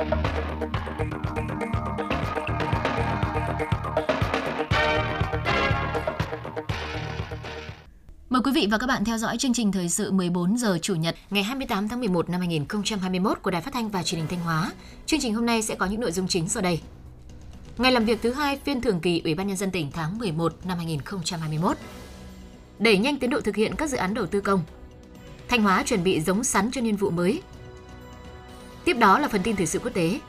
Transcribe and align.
Mời 0.00 0.08
quý 8.44 8.52
vị 8.54 8.68
và 8.70 8.78
các 8.78 8.86
bạn 8.86 9.04
theo 9.04 9.18
dõi 9.18 9.36
chương 9.38 9.52
trình 9.52 9.72
thời 9.72 9.88
sự 9.88 10.12
14 10.12 10.56
giờ 10.56 10.78
Chủ 10.82 10.94
nhật, 10.94 11.16
ngày 11.30 11.42
28 11.42 11.88
tháng 11.88 12.00
11 12.00 12.30
năm 12.30 12.40
2021 12.40 13.42
của 13.42 13.50
Đài 13.50 13.62
Phát 13.62 13.74
thanh 13.74 13.88
và 13.88 14.02
Truyền 14.02 14.20
hình 14.20 14.28
Thanh 14.28 14.40
Hóa. 14.40 14.72
Chương 15.06 15.20
trình 15.20 15.34
hôm 15.34 15.46
nay 15.46 15.62
sẽ 15.62 15.74
có 15.74 15.86
những 15.86 16.00
nội 16.00 16.12
dung 16.12 16.28
chính 16.28 16.48
sau 16.48 16.62
đây. 16.62 16.80
Ngày 17.78 17.92
làm 17.92 18.04
việc 18.04 18.22
thứ 18.22 18.32
hai 18.32 18.58
phiên 18.64 18.80
thường 18.80 19.00
kỳ 19.00 19.20
Ủy 19.24 19.34
ban 19.34 19.46
nhân 19.46 19.56
dân 19.56 19.70
tỉnh 19.70 19.90
tháng 19.92 20.18
11 20.18 20.54
năm 20.64 20.76
2021. 20.76 21.76
Đẩy 22.78 22.98
nhanh 22.98 23.16
tiến 23.16 23.30
độ 23.30 23.40
thực 23.40 23.56
hiện 23.56 23.74
các 23.74 23.90
dự 23.90 23.96
án 23.96 24.14
đầu 24.14 24.26
tư 24.26 24.40
công. 24.40 24.62
Thanh 25.48 25.62
Hóa 25.62 25.82
chuẩn 25.86 26.04
bị 26.04 26.20
giống 26.20 26.44
sắn 26.44 26.70
cho 26.70 26.80
niên 26.80 26.96
vụ 26.96 27.10
mới. 27.10 27.42
Tiếp 28.84 28.96
đó 28.98 29.18
là 29.18 29.28
phần 29.28 29.42
tin 29.42 29.56
thời 29.56 29.66
sự 29.66 29.78
quốc 29.78 29.94
tế. 29.94 30.20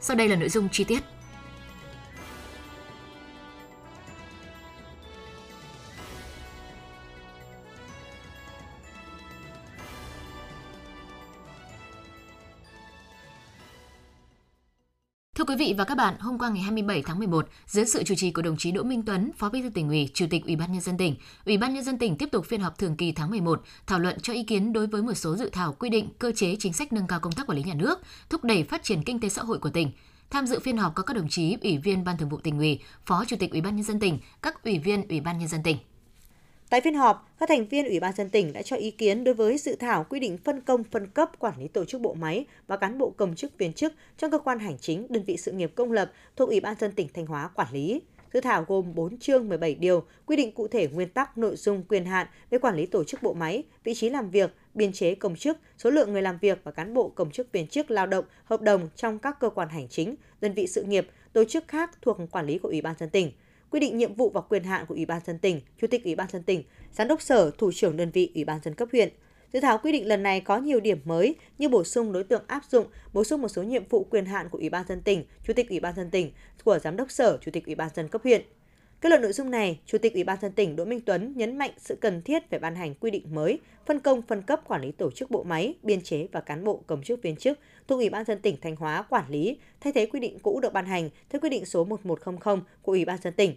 Sau 0.00 0.16
đây 0.16 0.28
là 0.28 0.36
nội 0.36 0.48
dung 0.48 0.68
chi 0.68 0.84
tiết. 0.84 1.00
Thưa 15.42 15.46
quý 15.46 15.56
vị 15.56 15.74
và 15.78 15.84
các 15.84 15.94
bạn, 15.94 16.14
hôm 16.20 16.38
qua 16.38 16.48
ngày 16.48 16.62
27 16.62 17.02
tháng 17.02 17.18
11, 17.18 17.48
dưới 17.66 17.86
sự 17.86 18.02
chủ 18.02 18.14
trì 18.14 18.30
của 18.30 18.42
đồng 18.42 18.56
chí 18.56 18.72
Đỗ 18.72 18.82
Minh 18.82 19.02
Tuấn, 19.06 19.30
Phó 19.36 19.48
Bí 19.48 19.62
thư 19.62 19.68
tỉnh 19.68 19.88
ủy, 19.88 20.10
Chủ 20.14 20.26
tịch 20.30 20.44
Ủy 20.44 20.56
ban 20.56 20.72
nhân 20.72 20.80
dân 20.80 20.96
tỉnh, 20.96 21.14
Ủy 21.46 21.58
ban 21.58 21.74
nhân 21.74 21.84
dân 21.84 21.98
tỉnh 21.98 22.16
tiếp 22.16 22.28
tục 22.32 22.46
phiên 22.46 22.60
họp 22.60 22.78
thường 22.78 22.96
kỳ 22.96 23.12
tháng 23.12 23.30
11, 23.30 23.62
thảo 23.86 23.98
luận 23.98 24.20
cho 24.22 24.32
ý 24.32 24.42
kiến 24.42 24.72
đối 24.72 24.86
với 24.86 25.02
một 25.02 25.14
số 25.14 25.36
dự 25.36 25.50
thảo 25.52 25.72
quy 25.78 25.90
định, 25.90 26.08
cơ 26.18 26.32
chế 26.36 26.56
chính 26.58 26.72
sách 26.72 26.92
nâng 26.92 27.06
cao 27.06 27.20
công 27.20 27.32
tác 27.32 27.46
quản 27.46 27.58
lý 27.58 27.64
nhà 27.64 27.74
nước, 27.74 28.00
thúc 28.30 28.44
đẩy 28.44 28.62
phát 28.62 28.82
triển 28.82 29.02
kinh 29.02 29.20
tế 29.20 29.28
xã 29.28 29.42
hội 29.42 29.58
của 29.58 29.70
tỉnh. 29.70 29.90
Tham 30.30 30.46
dự 30.46 30.60
phiên 30.60 30.76
họp 30.76 30.94
có 30.94 31.02
các 31.02 31.16
đồng 31.16 31.28
chí 31.28 31.56
Ủy 31.62 31.78
viên 31.78 32.04
Ban 32.04 32.16
Thường 32.18 32.28
vụ 32.28 32.38
tỉnh 32.38 32.58
ủy, 32.58 32.80
Phó 33.06 33.24
Chủ 33.24 33.36
tịch 33.36 33.50
Ủy 33.50 33.60
ban 33.60 33.76
nhân 33.76 33.84
dân 33.84 34.00
tỉnh, 34.00 34.18
các 34.42 34.64
ủy 34.64 34.78
viên 34.78 35.08
Ủy 35.08 35.20
ban 35.20 35.38
nhân 35.38 35.48
dân 35.48 35.62
tỉnh. 35.62 35.76
Tại 36.72 36.80
phiên 36.80 36.94
họp, 36.94 37.34
các 37.38 37.48
thành 37.48 37.66
viên 37.66 37.86
Ủy 37.86 38.00
ban 38.00 38.14
dân 38.14 38.28
tỉnh 38.28 38.52
đã 38.52 38.62
cho 38.62 38.76
ý 38.76 38.90
kiến 38.90 39.24
đối 39.24 39.34
với 39.34 39.58
dự 39.58 39.76
thảo 39.76 40.06
quy 40.08 40.20
định 40.20 40.38
phân 40.38 40.60
công 40.60 40.84
phân 40.84 41.06
cấp 41.06 41.30
quản 41.38 41.60
lý 41.60 41.68
tổ 41.68 41.84
chức 41.84 42.00
bộ 42.00 42.14
máy 42.14 42.44
và 42.66 42.76
cán 42.76 42.98
bộ 42.98 43.10
công 43.10 43.34
chức 43.34 43.58
viên 43.58 43.72
chức 43.72 43.92
trong 44.18 44.30
cơ 44.30 44.38
quan 44.38 44.58
hành 44.58 44.78
chính, 44.78 45.06
đơn 45.08 45.22
vị 45.22 45.36
sự 45.36 45.52
nghiệp 45.52 45.72
công 45.74 45.92
lập 45.92 46.12
thuộc 46.36 46.48
Ủy 46.48 46.60
ban 46.60 46.74
dân 46.80 46.92
tỉnh 46.92 47.08
Thanh 47.14 47.26
Hóa 47.26 47.48
quản 47.54 47.72
lý. 47.72 48.02
Dự 48.32 48.40
thảo 48.40 48.64
gồm 48.68 48.94
4 48.94 49.18
chương 49.18 49.48
17 49.48 49.74
điều, 49.74 50.04
quy 50.26 50.36
định 50.36 50.52
cụ 50.52 50.68
thể 50.68 50.88
nguyên 50.88 51.08
tắc, 51.08 51.38
nội 51.38 51.56
dung, 51.56 51.82
quyền 51.88 52.04
hạn 52.04 52.26
về 52.50 52.58
quản 52.58 52.76
lý 52.76 52.86
tổ 52.86 53.04
chức 53.04 53.22
bộ 53.22 53.32
máy, 53.32 53.62
vị 53.84 53.94
trí 53.94 54.10
làm 54.10 54.30
việc, 54.30 54.54
biên 54.74 54.92
chế 54.92 55.14
công 55.14 55.36
chức, 55.36 55.58
số 55.78 55.90
lượng 55.90 56.12
người 56.12 56.22
làm 56.22 56.38
việc 56.38 56.60
và 56.64 56.72
cán 56.72 56.94
bộ 56.94 57.08
công 57.08 57.30
chức 57.30 57.52
viên 57.52 57.66
chức 57.66 57.90
lao 57.90 58.06
động, 58.06 58.24
hợp 58.44 58.60
đồng 58.60 58.88
trong 58.96 59.18
các 59.18 59.40
cơ 59.40 59.50
quan 59.50 59.68
hành 59.68 59.88
chính, 59.88 60.14
đơn 60.40 60.52
vị 60.52 60.66
sự 60.66 60.82
nghiệp, 60.82 61.08
tổ 61.32 61.44
chức 61.44 61.68
khác 61.68 61.90
thuộc 62.02 62.18
quản 62.30 62.46
lý 62.46 62.58
của 62.58 62.68
Ủy 62.68 62.80
ban 62.80 62.94
dân 62.98 63.10
tỉnh 63.10 63.32
quy 63.72 63.80
định 63.80 63.98
nhiệm 63.98 64.14
vụ 64.14 64.30
và 64.30 64.40
quyền 64.40 64.64
hạn 64.64 64.86
của 64.86 64.94
Ủy 64.94 65.06
ban 65.06 65.20
dân 65.26 65.38
tỉnh, 65.38 65.60
Chủ 65.80 65.86
tịch 65.86 66.04
Ủy 66.04 66.14
ban 66.14 66.30
dân 66.30 66.42
tỉnh, 66.42 66.62
Giám 66.92 67.08
đốc 67.08 67.22
sở, 67.22 67.50
Thủ 67.58 67.72
trưởng 67.74 67.96
đơn 67.96 68.10
vị 68.10 68.30
Ủy 68.34 68.44
ban 68.44 68.60
dân 68.64 68.74
cấp 68.74 68.88
huyện. 68.92 69.08
Dự 69.52 69.60
thảo 69.60 69.78
quy 69.82 69.92
định 69.92 70.06
lần 70.06 70.22
này 70.22 70.40
có 70.40 70.58
nhiều 70.58 70.80
điểm 70.80 70.98
mới 71.04 71.34
như 71.58 71.68
bổ 71.68 71.84
sung 71.84 72.12
đối 72.12 72.24
tượng 72.24 72.42
áp 72.46 72.62
dụng, 72.70 72.86
bổ 73.12 73.24
sung 73.24 73.42
một 73.42 73.48
số 73.48 73.62
nhiệm 73.62 73.82
vụ 73.88 74.04
quyền 74.10 74.26
hạn 74.26 74.48
của 74.48 74.58
Ủy 74.58 74.70
ban 74.70 74.86
dân 74.88 75.00
tỉnh, 75.00 75.24
Chủ 75.46 75.52
tịch 75.52 75.68
Ủy 75.68 75.80
ban 75.80 75.94
dân 75.96 76.10
tỉnh, 76.10 76.32
của 76.64 76.78
Giám 76.78 76.96
đốc 76.96 77.10
sở, 77.10 77.38
Chủ 77.40 77.50
tịch 77.50 77.66
Ủy 77.66 77.74
ban 77.74 77.88
dân 77.94 78.08
cấp 78.08 78.22
huyện. 78.24 78.42
Kết 79.02 79.08
luận 79.08 79.22
nội 79.22 79.32
dung 79.32 79.50
này, 79.50 79.80
Chủ 79.86 79.98
tịch 79.98 80.14
Ủy 80.14 80.24
ban 80.24 80.40
dân 80.40 80.52
tỉnh 80.52 80.76
Đỗ 80.76 80.84
Minh 80.84 81.00
Tuấn 81.00 81.32
nhấn 81.36 81.58
mạnh 81.58 81.70
sự 81.78 81.96
cần 82.00 82.22
thiết 82.22 82.50
về 82.50 82.58
ban 82.58 82.74
hành 82.74 82.94
quy 82.94 83.10
định 83.10 83.34
mới, 83.34 83.58
phân 83.86 84.00
công 84.00 84.22
phân 84.22 84.42
cấp 84.42 84.60
quản 84.68 84.82
lý 84.82 84.92
tổ 84.92 85.10
chức 85.10 85.30
bộ 85.30 85.42
máy, 85.42 85.74
biên 85.82 86.00
chế 86.00 86.26
và 86.32 86.40
cán 86.40 86.64
bộ 86.64 86.82
công 86.86 87.02
chức 87.02 87.22
viên 87.22 87.36
chức 87.36 87.58
thuộc 87.88 87.98
Ủy 87.98 88.10
ban 88.10 88.24
dân 88.24 88.38
tỉnh 88.40 88.56
Thanh 88.60 88.76
Hóa 88.76 89.02
quản 89.02 89.30
lý, 89.30 89.56
thay 89.80 89.92
thế 89.92 90.06
quy 90.06 90.20
định 90.20 90.38
cũ 90.38 90.60
được 90.60 90.72
ban 90.72 90.86
hành 90.86 91.10
theo 91.30 91.40
quy 91.40 91.48
định 91.48 91.64
số 91.64 91.84
1100 91.84 92.62
của 92.82 92.92
Ủy 92.92 93.04
ban 93.04 93.18
dân 93.22 93.32
tỉnh. 93.32 93.54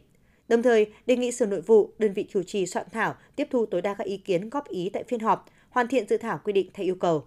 Đồng 0.48 0.64
thời, 0.64 0.86
đề 1.06 1.16
nghị 1.16 1.32
Sở 1.32 1.46
Nội 1.46 1.62
vụ, 1.62 1.90
đơn 1.98 2.14
vị 2.14 2.26
chủ 2.30 2.44
trì 2.44 2.66
soạn 2.66 2.86
thảo 2.92 3.16
tiếp 3.36 3.48
thu 3.52 3.66
tối 3.66 3.82
đa 3.82 3.94
các 3.94 4.08
ý 4.08 4.18
kiến 4.18 4.50
góp 4.50 4.68
ý 4.68 4.90
tại 4.94 5.04
phiên 5.04 5.20
họp, 5.20 5.46
hoàn 5.70 5.88
thiện 5.88 6.08
dự 6.08 6.18
thảo 6.18 6.40
quy 6.44 6.54
định 6.54 6.70
theo 6.74 6.84
yêu 6.84 6.96
cầu. 6.96 7.26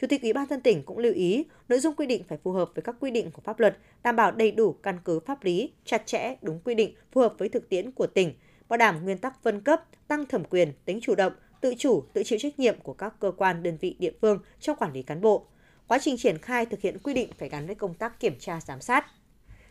Chủ 0.00 0.06
tịch 0.06 0.22
Ủy 0.22 0.32
ban 0.32 0.46
dân 0.46 0.60
tỉnh 0.60 0.82
cũng 0.82 0.98
lưu 0.98 1.12
ý, 1.12 1.44
nội 1.68 1.80
dung 1.80 1.94
quy 1.94 2.06
định 2.06 2.24
phải 2.28 2.38
phù 2.44 2.52
hợp 2.52 2.70
với 2.74 2.82
các 2.82 2.96
quy 3.00 3.10
định 3.10 3.30
của 3.30 3.42
pháp 3.44 3.60
luật, 3.60 3.78
đảm 4.02 4.16
bảo 4.16 4.32
đầy 4.32 4.50
đủ 4.50 4.72
căn 4.72 4.98
cứ 5.04 5.20
pháp 5.20 5.44
lý, 5.44 5.72
chặt 5.84 6.06
chẽ, 6.06 6.36
đúng 6.42 6.60
quy 6.64 6.74
định, 6.74 6.94
phù 7.12 7.20
hợp 7.20 7.34
với 7.38 7.48
thực 7.48 7.68
tiễn 7.68 7.90
của 7.90 8.06
tỉnh, 8.06 8.34
bảo 8.68 8.76
đảm 8.76 9.04
nguyên 9.04 9.18
tắc 9.18 9.42
phân 9.42 9.60
cấp, 9.60 9.82
tăng 10.08 10.26
thẩm 10.26 10.44
quyền, 10.44 10.72
tính 10.84 10.98
chủ 11.02 11.14
động, 11.14 11.32
tự 11.60 11.74
chủ, 11.78 12.04
tự 12.12 12.22
chịu 12.22 12.38
trách 12.38 12.58
nhiệm 12.58 12.80
của 12.80 12.92
các 12.92 13.14
cơ 13.20 13.32
quan 13.36 13.62
đơn 13.62 13.76
vị 13.80 13.96
địa 13.98 14.12
phương 14.20 14.38
trong 14.60 14.76
quản 14.76 14.92
lý 14.92 15.02
cán 15.02 15.20
bộ. 15.20 15.46
Quá 15.86 15.98
trình 16.02 16.16
triển 16.16 16.38
khai 16.38 16.66
thực 16.66 16.80
hiện 16.80 16.98
quy 16.98 17.14
định 17.14 17.30
phải 17.38 17.48
gắn 17.48 17.66
với 17.66 17.74
công 17.74 17.94
tác 17.94 18.20
kiểm 18.20 18.38
tra 18.38 18.60
giám 18.60 18.80
sát. 18.80 19.06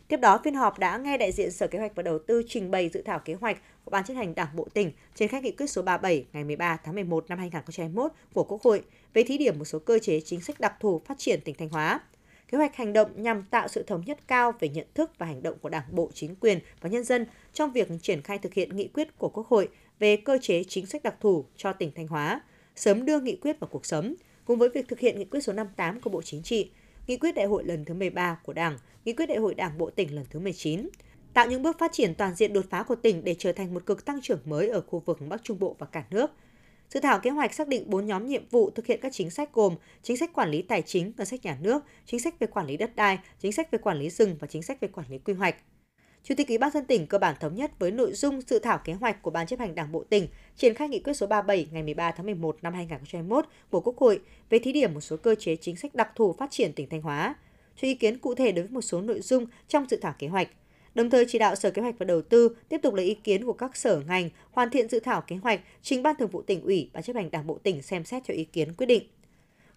Tiếp 0.07 0.17
đó, 0.17 0.39
phiên 0.43 0.55
họp 0.55 0.79
đã 0.79 0.97
nghe 0.97 1.17
đại 1.17 1.31
diện 1.31 1.51
Sở 1.51 1.67
Kế 1.67 1.79
hoạch 1.79 1.95
và 1.95 2.03
Đầu 2.03 2.19
tư 2.19 2.43
trình 2.47 2.71
bày 2.71 2.89
dự 2.93 3.01
thảo 3.01 3.19
kế 3.19 3.33
hoạch 3.33 3.57
của 3.85 3.91
Ban 3.91 4.03
chấp 4.03 4.13
hành 4.13 4.35
Đảng 4.35 4.55
Bộ 4.55 4.67
tỉnh 4.73 4.91
trên 5.15 5.29
khai 5.29 5.41
nghị 5.41 5.51
quyết 5.51 5.67
số 5.67 5.81
37 5.81 6.25
ngày 6.33 6.43
13 6.43 6.77
tháng 6.83 6.95
11 6.95 7.25
năm 7.29 7.39
2021 7.39 8.11
của 8.33 8.43
Quốc 8.43 8.61
hội 8.61 8.83
về 9.13 9.23
thí 9.23 9.37
điểm 9.37 9.59
một 9.59 9.65
số 9.65 9.79
cơ 9.79 9.99
chế 9.99 10.21
chính 10.21 10.41
sách 10.41 10.59
đặc 10.59 10.73
thù 10.79 11.01
phát 11.05 11.17
triển 11.17 11.41
tỉnh 11.41 11.55
Thanh 11.55 11.69
Hóa. 11.69 11.99
Kế 12.51 12.57
hoạch 12.57 12.75
hành 12.75 12.93
động 12.93 13.23
nhằm 13.23 13.43
tạo 13.43 13.67
sự 13.67 13.83
thống 13.83 14.03
nhất 14.05 14.19
cao 14.27 14.53
về 14.59 14.69
nhận 14.69 14.87
thức 14.93 15.11
và 15.17 15.25
hành 15.25 15.43
động 15.43 15.57
của 15.61 15.69
Đảng 15.69 15.83
bộ, 15.91 16.09
chính 16.13 16.35
quyền 16.35 16.59
và 16.81 16.89
nhân 16.89 17.03
dân 17.03 17.25
trong 17.53 17.71
việc 17.71 17.87
triển 18.01 18.21
khai 18.21 18.37
thực 18.37 18.53
hiện 18.53 18.75
nghị 18.75 18.87
quyết 18.87 19.17
của 19.17 19.29
Quốc 19.29 19.47
hội 19.47 19.69
về 19.99 20.17
cơ 20.17 20.37
chế 20.41 20.63
chính 20.63 20.85
sách 20.85 21.03
đặc 21.03 21.15
thù 21.19 21.45
cho 21.57 21.73
tỉnh 21.73 21.91
Thanh 21.95 22.07
Hóa, 22.07 22.41
sớm 22.75 23.05
đưa 23.05 23.19
nghị 23.19 23.35
quyết 23.35 23.59
vào 23.59 23.67
cuộc 23.71 23.85
sống, 23.85 24.13
cùng 24.45 24.59
với 24.59 24.69
việc 24.69 24.87
thực 24.87 24.99
hiện 24.99 25.19
nghị 25.19 25.25
quyết 25.25 25.41
số 25.41 25.53
58 25.53 26.01
của 26.01 26.09
Bộ 26.09 26.21
Chính 26.21 26.43
trị, 26.43 26.69
nghị 27.07 27.17
quyết 27.17 27.35
đại 27.35 27.45
hội 27.45 27.63
lần 27.63 27.85
thứ 27.85 27.93
13 27.93 28.39
của 28.43 28.53
Đảng, 28.53 28.77
nghị 29.05 29.13
quyết 29.13 29.25
đại 29.25 29.37
hội 29.37 29.55
Đảng 29.55 29.77
bộ 29.77 29.89
tỉnh 29.89 30.15
lần 30.15 30.25
thứ 30.29 30.39
19, 30.39 30.89
tạo 31.33 31.47
những 31.47 31.61
bước 31.61 31.79
phát 31.79 31.91
triển 31.93 32.15
toàn 32.15 32.35
diện 32.35 32.53
đột 32.53 32.65
phá 32.69 32.83
của 32.83 32.95
tỉnh 32.95 33.23
để 33.23 33.35
trở 33.39 33.51
thành 33.51 33.73
một 33.73 33.85
cực 33.85 34.05
tăng 34.05 34.21
trưởng 34.21 34.39
mới 34.45 34.67
ở 34.67 34.81
khu 34.81 34.99
vực 35.05 35.19
Bắc 35.29 35.43
Trung 35.43 35.59
Bộ 35.59 35.75
và 35.79 35.87
cả 35.87 36.03
nước. 36.09 36.31
Dự 36.89 36.99
thảo 36.99 37.19
kế 37.19 37.29
hoạch 37.29 37.53
xác 37.53 37.67
định 37.67 37.89
4 37.89 38.05
nhóm 38.05 38.25
nhiệm 38.25 38.43
vụ 38.51 38.69
thực 38.69 38.85
hiện 38.85 38.99
các 39.01 39.13
chính 39.13 39.29
sách 39.29 39.53
gồm 39.53 39.75
chính 40.03 40.17
sách 40.17 40.33
quản 40.33 40.49
lý 40.49 40.61
tài 40.61 40.81
chính, 40.81 41.11
ngân 41.17 41.25
sách 41.25 41.45
nhà 41.45 41.57
nước, 41.61 41.83
chính 42.05 42.19
sách 42.19 42.39
về 42.39 42.47
quản 42.47 42.67
lý 42.67 42.77
đất 42.77 42.95
đai, 42.95 43.19
chính 43.39 43.51
sách 43.51 43.71
về 43.71 43.79
quản 43.79 43.99
lý 43.99 44.09
rừng 44.09 44.37
và 44.39 44.47
chính 44.47 44.63
sách 44.63 44.79
về 44.79 44.87
quản 44.87 45.07
lý 45.09 45.17
quy 45.17 45.33
hoạch. 45.33 45.55
Chủ 46.27 46.35
tịch 46.37 46.47
Ủy 46.47 46.57
ban 46.57 46.71
dân 46.71 46.85
tỉnh 46.85 47.07
cơ 47.07 47.17
bản 47.17 47.35
thống 47.39 47.55
nhất 47.55 47.71
với 47.79 47.91
nội 47.91 48.13
dung 48.13 48.41
dự 48.41 48.59
thảo 48.59 48.79
kế 48.83 48.93
hoạch 48.93 49.21
của 49.21 49.31
Ban 49.31 49.47
chấp 49.47 49.59
hành 49.59 49.75
Đảng 49.75 49.91
bộ 49.91 50.03
tỉnh 50.09 50.27
triển 50.57 50.73
khai 50.73 50.89
nghị 50.89 50.99
quyết 50.99 51.13
số 51.13 51.27
37 51.27 51.67
ngày 51.71 51.83
13 51.83 52.11
tháng 52.11 52.25
11 52.25 52.57
năm 52.61 52.73
2021 52.73 53.45
của 53.69 53.79
Quốc 53.79 53.97
hội 53.97 54.19
về 54.49 54.59
thí 54.59 54.71
điểm 54.71 54.93
một 54.93 55.01
số 55.01 55.17
cơ 55.17 55.35
chế 55.35 55.55
chính 55.55 55.75
sách 55.75 55.95
đặc 55.95 56.09
thù 56.15 56.35
phát 56.39 56.51
triển 56.51 56.73
tỉnh 56.73 56.89
Thanh 56.89 57.01
Hóa, 57.01 57.35
cho 57.75 57.87
ý 57.87 57.95
kiến 57.95 58.19
cụ 58.19 58.35
thể 58.35 58.51
đối 58.51 58.63
với 58.63 58.71
một 58.71 58.81
số 58.81 59.01
nội 59.01 59.21
dung 59.21 59.45
trong 59.67 59.85
dự 59.89 59.97
thảo 59.97 60.13
kế 60.19 60.27
hoạch. 60.27 60.47
Đồng 60.95 61.09
thời 61.09 61.25
chỉ 61.27 61.39
đạo 61.39 61.55
Sở 61.55 61.71
Kế 61.71 61.81
hoạch 61.81 61.95
và 61.99 62.05
Đầu 62.05 62.21
tư 62.21 62.55
tiếp 62.69 62.79
tục 62.83 62.93
lấy 62.93 63.05
ý 63.05 63.13
kiến 63.13 63.45
của 63.45 63.53
các 63.53 63.75
sở 63.75 64.01
ngành, 64.07 64.29
hoàn 64.51 64.69
thiện 64.69 64.89
dự 64.89 64.99
thảo 64.99 65.21
kế 65.21 65.35
hoạch, 65.35 65.61
trình 65.81 66.03
Ban 66.03 66.15
Thường 66.15 66.29
vụ 66.29 66.41
tỉnh 66.41 66.61
ủy, 66.61 66.89
Ban 66.93 67.03
chấp 67.03 67.15
hành 67.15 67.31
Đảng 67.31 67.47
bộ 67.47 67.59
tỉnh 67.63 67.81
xem 67.81 68.05
xét 68.05 68.23
cho 68.27 68.33
ý 68.33 68.43
kiến 68.43 68.73
quyết 68.73 68.85
định. 68.85 69.03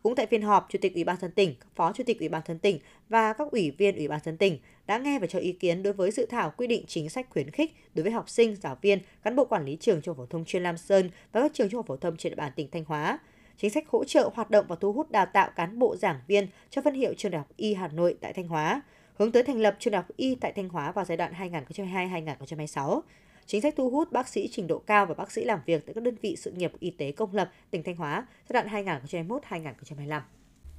Cũng 0.02 0.14
tại 0.14 0.26
phiên 0.26 0.42
họp, 0.42 0.66
Chủ 0.70 0.78
tịch 0.82 0.94
Ủy 0.94 1.04
ban 1.04 1.16
dân 1.20 1.30
tỉnh, 1.30 1.54
Phó 1.74 1.92
Chủ 1.92 2.04
tịch 2.06 2.18
Ủy 2.18 2.28
ban 2.28 2.42
dân 2.46 2.58
tỉnh 2.58 2.78
và 3.08 3.32
các 3.32 3.50
ủy 3.50 3.70
viên 3.70 3.96
Ủy 3.96 4.08
ban 4.08 4.20
dân 4.24 4.36
tỉnh 4.36 4.58
đã 4.86 4.98
nghe 4.98 5.18
và 5.18 5.26
cho 5.26 5.38
ý 5.38 5.52
kiến 5.52 5.82
đối 5.82 5.92
với 5.92 6.10
dự 6.10 6.26
thảo 6.26 6.52
quy 6.56 6.66
định 6.66 6.84
chính 6.86 7.10
sách 7.10 7.26
khuyến 7.30 7.50
khích 7.50 7.74
đối 7.94 8.02
với 8.02 8.12
học 8.12 8.28
sinh, 8.28 8.56
giáo 8.56 8.76
viên, 8.82 8.98
cán 9.22 9.36
bộ 9.36 9.44
quản 9.44 9.64
lý 9.64 9.76
trường 9.80 10.02
trung 10.02 10.16
học 10.16 10.26
phổ 10.26 10.26
thông 10.30 10.44
chuyên 10.44 10.62
Lam 10.62 10.76
Sơn 10.76 11.10
và 11.32 11.40
các 11.40 11.50
trường 11.54 11.68
trung 11.68 11.78
học 11.78 11.86
phổ 11.86 11.96
thông 11.96 12.16
trên 12.16 12.30
địa 12.30 12.36
bàn 12.36 12.52
tỉnh 12.56 12.68
Thanh 12.70 12.84
Hóa. 12.84 13.18
Chính 13.56 13.70
sách 13.70 13.88
hỗ 13.88 14.04
trợ 14.04 14.30
hoạt 14.34 14.50
động 14.50 14.66
và 14.68 14.76
thu 14.80 14.92
hút 14.92 15.10
đào 15.10 15.26
tạo 15.26 15.50
cán 15.56 15.78
bộ 15.78 15.96
giảng 15.96 16.20
viên 16.26 16.48
cho 16.70 16.82
phân 16.82 16.94
hiệu 16.94 17.14
trường 17.16 17.32
đại 17.32 17.38
học 17.38 17.48
Y 17.56 17.74
Hà 17.74 17.88
Nội 17.88 18.16
tại 18.20 18.32
Thanh 18.32 18.48
Hóa, 18.48 18.82
hướng 19.14 19.32
tới 19.32 19.42
thành 19.42 19.60
lập 19.60 19.76
trường 19.78 19.92
đại 19.92 20.02
học 20.02 20.10
Y 20.16 20.34
tại 20.34 20.52
Thanh 20.52 20.68
Hóa 20.68 20.92
vào 20.92 21.04
giai 21.04 21.16
đoạn 21.16 21.32
2022-2026 21.68 23.00
chính 23.48 23.60
sách 23.60 23.74
thu 23.76 23.90
hút 23.90 24.12
bác 24.12 24.28
sĩ 24.28 24.48
trình 24.52 24.66
độ 24.66 24.78
cao 24.78 25.06
và 25.06 25.14
bác 25.14 25.32
sĩ 25.32 25.44
làm 25.44 25.58
việc 25.66 25.86
tại 25.86 25.94
các 25.94 26.02
đơn 26.02 26.16
vị 26.22 26.36
sự 26.38 26.50
nghiệp 26.50 26.72
y 26.80 26.90
tế 26.90 27.12
công 27.12 27.34
lập 27.34 27.50
tỉnh 27.70 27.82
Thanh 27.82 27.96
Hóa 27.96 28.26
giai 28.48 28.62
đoạn 28.62 28.84
2021-2025. 28.84 30.20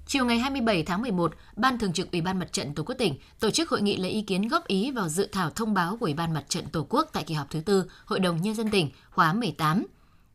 Chiều 0.05 0.25
ngày 0.25 0.39
27 0.39 0.83
tháng 0.83 1.01
11, 1.01 1.33
Ban 1.55 1.79
Thường 1.79 1.93
trực 1.93 2.11
Ủy 2.11 2.21
ban 2.21 2.39
Mặt 2.39 2.53
trận 2.53 2.73
Tổ 2.73 2.83
quốc 2.83 2.95
tỉnh 2.95 3.15
tổ 3.39 3.51
chức 3.51 3.69
hội 3.69 3.81
nghị 3.81 3.97
lấy 3.97 4.11
ý 4.11 4.21
kiến 4.21 4.47
góp 4.47 4.67
ý 4.67 4.91
vào 4.91 5.09
dự 5.09 5.29
thảo 5.31 5.49
thông 5.49 5.73
báo 5.73 5.97
của 5.97 6.05
Ủy 6.05 6.13
ban 6.13 6.33
Mặt 6.33 6.43
trận 6.49 6.65
Tổ 6.71 6.85
quốc 6.89 7.09
tại 7.13 7.23
kỳ 7.23 7.33
họp 7.33 7.49
thứ 7.49 7.59
tư 7.59 7.91
Hội 8.05 8.19
đồng 8.19 8.41
Nhân 8.41 8.55
dân 8.55 8.69
tỉnh 8.69 8.89
khóa 9.09 9.33
18. 9.33 9.85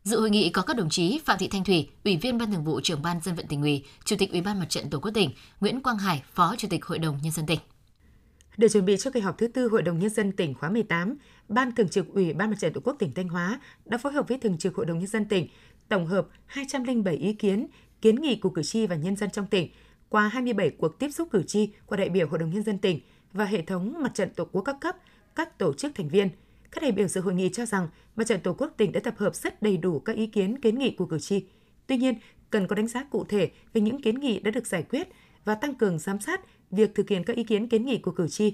Dự 0.03 0.19
hội 0.19 0.29
nghị 0.29 0.49
có 0.49 0.61
các 0.61 0.77
đồng 0.77 0.89
chí 0.89 1.19
Phạm 1.25 1.37
Thị 1.37 1.47
Thanh 1.47 1.63
Thủy, 1.63 1.89
Ủy 2.03 2.17
viên 2.17 2.37
Ban 2.37 2.51
Thường 2.51 2.63
vụ 2.63 2.81
Trưởng 2.83 3.01
ban 3.01 3.21
Dân 3.21 3.35
vận 3.35 3.47
tỉnh 3.47 3.61
ủy, 3.61 3.83
Chủ 4.05 4.15
tịch 4.19 4.31
Ủy 4.31 4.41
ban 4.41 4.59
Mặt 4.59 4.69
trận 4.69 4.89
Tổ 4.89 4.99
quốc 4.99 5.11
tỉnh, 5.13 5.31
Nguyễn 5.59 5.81
Quang 5.81 5.97
Hải, 5.97 6.23
Phó 6.33 6.55
Chủ 6.57 6.67
tịch 6.71 6.85
Hội 6.85 6.99
đồng 6.99 7.19
Nhân 7.21 7.31
dân 7.31 7.45
tỉnh. 7.45 7.59
Để 8.57 8.69
chuẩn 8.69 8.85
bị 8.85 8.97
cho 8.97 9.11
kỳ 9.11 9.19
họp 9.19 9.37
thứ 9.37 9.47
tư 9.47 9.67
Hội 9.67 9.81
đồng 9.81 9.99
Nhân 9.99 10.09
dân 10.09 10.31
tỉnh 10.31 10.53
khóa 10.53 10.69
18, 10.69 11.17
Ban 11.49 11.75
Thường 11.75 11.89
trực 11.89 12.07
Ủy 12.13 12.33
ban 12.33 12.49
Mặt 12.49 12.55
trận 12.59 12.73
Tổ 12.73 12.81
quốc 12.83 12.95
tỉnh 12.99 13.13
Thanh 13.13 13.27
Hóa 13.27 13.59
đã 13.85 13.97
phối 13.97 14.13
hợp 14.13 14.27
với 14.27 14.37
Thường 14.37 14.57
trực 14.57 14.75
Hội 14.75 14.85
đồng 14.85 14.99
Nhân 14.99 15.07
dân 15.07 15.25
tỉnh 15.25 15.47
tổng 15.89 16.05
hợp 16.05 16.27
207 16.45 17.15
ý 17.15 17.33
kiến, 17.33 17.67
kiến 18.01 18.15
nghị 18.15 18.35
của 18.35 18.49
cử 18.49 18.63
tri 18.63 18.87
và 18.87 18.95
nhân 18.95 19.15
dân 19.15 19.29
trong 19.29 19.47
tỉnh 19.47 19.69
qua 20.09 20.27
27 20.27 20.69
cuộc 20.69 20.99
tiếp 20.99 21.09
xúc 21.09 21.27
cử 21.31 21.43
tri 21.43 21.73
của 21.85 21.95
đại 21.95 22.09
biểu 22.09 22.27
Hội 22.27 22.39
đồng 22.39 22.49
Nhân 22.49 22.63
dân 22.63 22.77
tỉnh 22.77 22.99
và 23.33 23.45
hệ 23.45 23.61
thống 23.61 23.93
Mặt 23.99 24.13
trận 24.13 24.29
Tổ 24.35 24.45
quốc 24.45 24.61
các 24.61 24.75
cấp, 24.81 24.95
các 25.35 25.57
tổ 25.57 25.73
chức 25.73 25.95
thành 25.95 26.09
viên. 26.09 26.29
Các 26.71 26.81
đại 26.81 26.91
biểu 26.91 27.07
dự 27.07 27.21
hội 27.21 27.33
nghị 27.33 27.49
cho 27.49 27.65
rằng 27.65 27.87
Mặt 28.15 28.27
trận 28.27 28.41
Tổ 28.41 28.53
quốc 28.53 28.73
tỉnh 28.77 28.91
đã 28.91 28.99
tập 28.99 29.13
hợp 29.17 29.35
rất 29.35 29.61
đầy 29.61 29.77
đủ 29.77 29.99
các 29.99 30.15
ý 30.15 30.27
kiến 30.27 30.61
kiến 30.61 30.79
nghị 30.79 30.91
của 30.91 31.05
cử 31.05 31.19
tri. 31.19 31.45
Tuy 31.87 31.97
nhiên, 31.97 32.15
cần 32.49 32.67
có 32.67 32.75
đánh 32.75 32.87
giá 32.87 33.03
cụ 33.03 33.25
thể 33.29 33.51
về 33.73 33.81
những 33.81 34.01
kiến 34.01 34.19
nghị 34.19 34.39
đã 34.39 34.51
được 34.51 34.67
giải 34.67 34.83
quyết 34.83 35.07
và 35.45 35.55
tăng 35.55 35.75
cường 35.75 35.99
giám 35.99 36.19
sát 36.19 36.41
việc 36.75 36.95
thực 36.95 37.09
hiện 37.09 37.23
các 37.23 37.35
ý 37.35 37.43
kiến 37.43 37.67
kiến 37.67 37.85
nghị 37.85 37.97
của 37.97 38.11
cử 38.11 38.27
tri. 38.27 38.53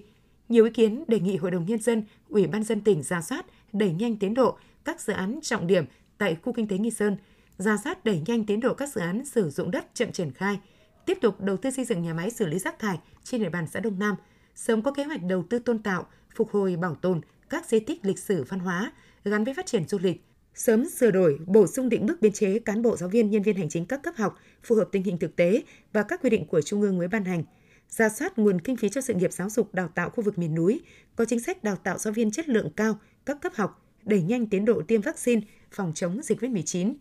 Nhiều 0.49 0.65
ý 0.65 0.71
kiến 0.71 1.03
đề 1.07 1.19
nghị 1.19 1.37
Hội 1.37 1.51
đồng 1.51 1.65
Nhân 1.65 1.81
dân, 1.81 2.03
Ủy 2.29 2.47
ban 2.47 2.63
dân 2.63 2.81
tỉnh 2.81 3.03
ra 3.03 3.21
soát, 3.21 3.45
đẩy 3.73 3.93
nhanh 3.93 4.17
tiến 4.17 4.33
độ 4.33 4.57
các 4.85 5.01
dự 5.01 5.13
án 5.13 5.39
trọng 5.41 5.67
điểm 5.67 5.85
tại 6.17 6.37
khu 6.43 6.53
kinh 6.53 6.67
tế 6.67 6.77
Nghi 6.77 6.91
Sơn, 6.91 7.17
ra 7.57 7.77
soát 7.83 8.05
đẩy 8.05 8.21
nhanh 8.25 8.45
tiến 8.45 8.59
độ 8.59 8.73
các 8.73 8.93
dự 8.93 9.01
án 9.01 9.25
sử 9.25 9.49
dụng 9.49 9.71
đất 9.71 9.85
chậm 9.93 10.11
triển 10.11 10.31
khai, 10.31 10.59
tiếp 11.05 11.17
tục 11.21 11.41
đầu 11.41 11.57
tư 11.57 11.71
xây 11.71 11.85
dựng 11.85 12.01
nhà 12.01 12.13
máy 12.13 12.31
xử 12.31 12.45
lý 12.45 12.59
rác 12.59 12.79
thải 12.79 12.99
trên 13.23 13.41
địa 13.41 13.49
bàn 13.49 13.67
xã 13.67 13.79
Đông 13.79 13.99
Nam, 13.99 14.15
sớm 14.55 14.81
có 14.81 14.91
kế 14.91 15.03
hoạch 15.03 15.23
đầu 15.23 15.43
tư 15.49 15.59
tôn 15.59 15.79
tạo, 15.79 16.05
phục 16.35 16.51
hồi 16.51 16.75
bảo 16.75 16.95
tồn 16.95 17.21
các 17.49 17.65
di 17.65 17.79
tích 17.79 18.05
lịch 18.05 18.19
sử 18.19 18.43
văn 18.43 18.59
hóa 18.59 18.91
gắn 19.23 19.43
với 19.43 19.53
phát 19.53 19.65
triển 19.65 19.87
du 19.87 19.99
lịch, 19.99 20.25
sớm 20.55 20.89
sửa 20.89 21.11
đổi, 21.11 21.39
bổ 21.45 21.67
sung 21.67 21.89
định 21.89 22.05
mức 22.05 22.17
biên 22.21 22.31
chế 22.31 22.59
cán 22.59 22.81
bộ 22.81 22.97
giáo 22.97 23.09
viên, 23.09 23.29
nhân 23.29 23.43
viên 23.43 23.55
hành 23.55 23.69
chính 23.69 23.85
các 23.85 24.03
cấp 24.03 24.13
học 24.17 24.39
phù 24.63 24.75
hợp 24.75 24.89
tình 24.91 25.03
hình 25.03 25.17
thực 25.17 25.35
tế 25.35 25.63
và 25.93 26.03
các 26.03 26.21
quy 26.23 26.29
định 26.29 26.45
của 26.45 26.61
Trung 26.61 26.81
ương 26.81 26.97
mới 26.97 27.07
ban 27.07 27.25
hành, 27.25 27.43
ra 27.91 28.09
soát 28.09 28.39
nguồn 28.39 28.61
kinh 28.61 28.77
phí 28.77 28.89
cho 28.89 29.01
sự 29.01 29.13
nghiệp 29.13 29.33
giáo 29.33 29.49
dục 29.49 29.73
đào 29.73 29.87
tạo 29.87 30.09
khu 30.09 30.23
vực 30.23 30.37
miền 30.37 30.55
núi, 30.55 30.81
có 31.15 31.25
chính 31.25 31.39
sách 31.39 31.63
đào 31.63 31.75
tạo 31.75 31.97
giáo 31.97 32.13
viên 32.13 32.31
chất 32.31 32.49
lượng 32.49 32.69
cao 32.75 32.99
các 33.25 33.41
cấp 33.41 33.53
học, 33.55 33.85
đẩy 34.03 34.21
nhanh 34.21 34.47
tiến 34.47 34.65
độ 34.65 34.81
tiêm 34.87 35.01
vaccine 35.01 35.41
phòng 35.71 35.91
chống 35.95 36.21
dịch 36.23 36.41
COVID-19, 36.41 36.93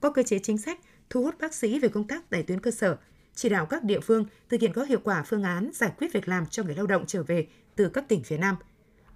có 0.00 0.10
cơ 0.10 0.22
chế 0.22 0.38
chính 0.38 0.58
sách 0.58 0.80
thu 1.10 1.22
hút 1.22 1.34
bác 1.40 1.54
sĩ 1.54 1.78
về 1.78 1.88
công 1.88 2.06
tác 2.06 2.30
tại 2.30 2.42
tuyến 2.42 2.60
cơ 2.60 2.70
sở, 2.70 2.96
chỉ 3.34 3.48
đạo 3.48 3.66
các 3.66 3.84
địa 3.84 4.00
phương 4.00 4.24
thực 4.48 4.60
hiện 4.60 4.72
có 4.72 4.82
hiệu 4.84 5.00
quả 5.04 5.22
phương 5.22 5.42
án 5.42 5.70
giải 5.74 5.92
quyết 5.98 6.12
việc 6.12 6.28
làm 6.28 6.46
cho 6.46 6.62
người 6.62 6.74
lao 6.74 6.86
động 6.86 7.04
trở 7.06 7.22
về 7.22 7.46
từ 7.76 7.88
các 7.88 8.08
tỉnh 8.08 8.22
phía 8.22 8.38
Nam. 8.38 8.56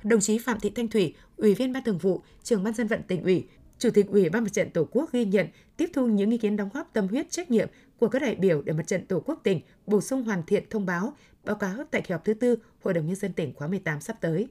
Đồng 0.02 0.20
chí 0.20 0.38
Phạm 0.38 0.60
Thị 0.60 0.72
Thanh 0.74 0.88
Thủy, 0.88 1.14
Ủy 1.36 1.54
viên 1.54 1.72
Ban 1.72 1.84
Thường 1.84 1.98
vụ, 1.98 2.22
Trưởng 2.42 2.64
ban 2.64 2.74
dân 2.74 2.86
vận 2.86 3.02
tỉnh 3.02 3.22
ủy, 3.22 3.46
Chủ 3.80 3.90
tịch 3.90 4.06
Ủy 4.08 4.28
ban 4.28 4.44
Mặt 4.44 4.52
trận 4.52 4.70
Tổ 4.70 4.88
quốc 4.90 5.12
ghi 5.12 5.24
nhận, 5.24 5.46
tiếp 5.76 5.90
thu 5.94 6.06
những 6.06 6.30
ý 6.30 6.38
kiến 6.38 6.56
đóng 6.56 6.68
góp 6.74 6.90
tâm 6.92 7.08
huyết 7.08 7.30
trách 7.30 7.50
nhiệm 7.50 7.68
của 7.98 8.08
các 8.08 8.22
đại 8.22 8.34
biểu 8.34 8.62
để 8.62 8.72
Mặt 8.72 8.86
trận 8.86 9.06
Tổ 9.06 9.22
quốc 9.26 9.40
tỉnh 9.42 9.60
bổ 9.86 10.00
sung 10.00 10.22
hoàn 10.22 10.42
thiện 10.46 10.64
thông 10.70 10.86
báo, 10.86 11.12
báo 11.44 11.56
cáo 11.56 11.72
tại 11.90 12.02
kỳ 12.02 12.12
họp 12.12 12.24
thứ 12.24 12.34
tư 12.34 12.56
Hội 12.84 12.94
đồng 12.94 13.06
nhân 13.06 13.16
dân 13.16 13.32
tỉnh 13.32 13.54
khóa 13.54 13.68
18 13.68 14.00
sắp 14.00 14.16
tới. 14.20 14.48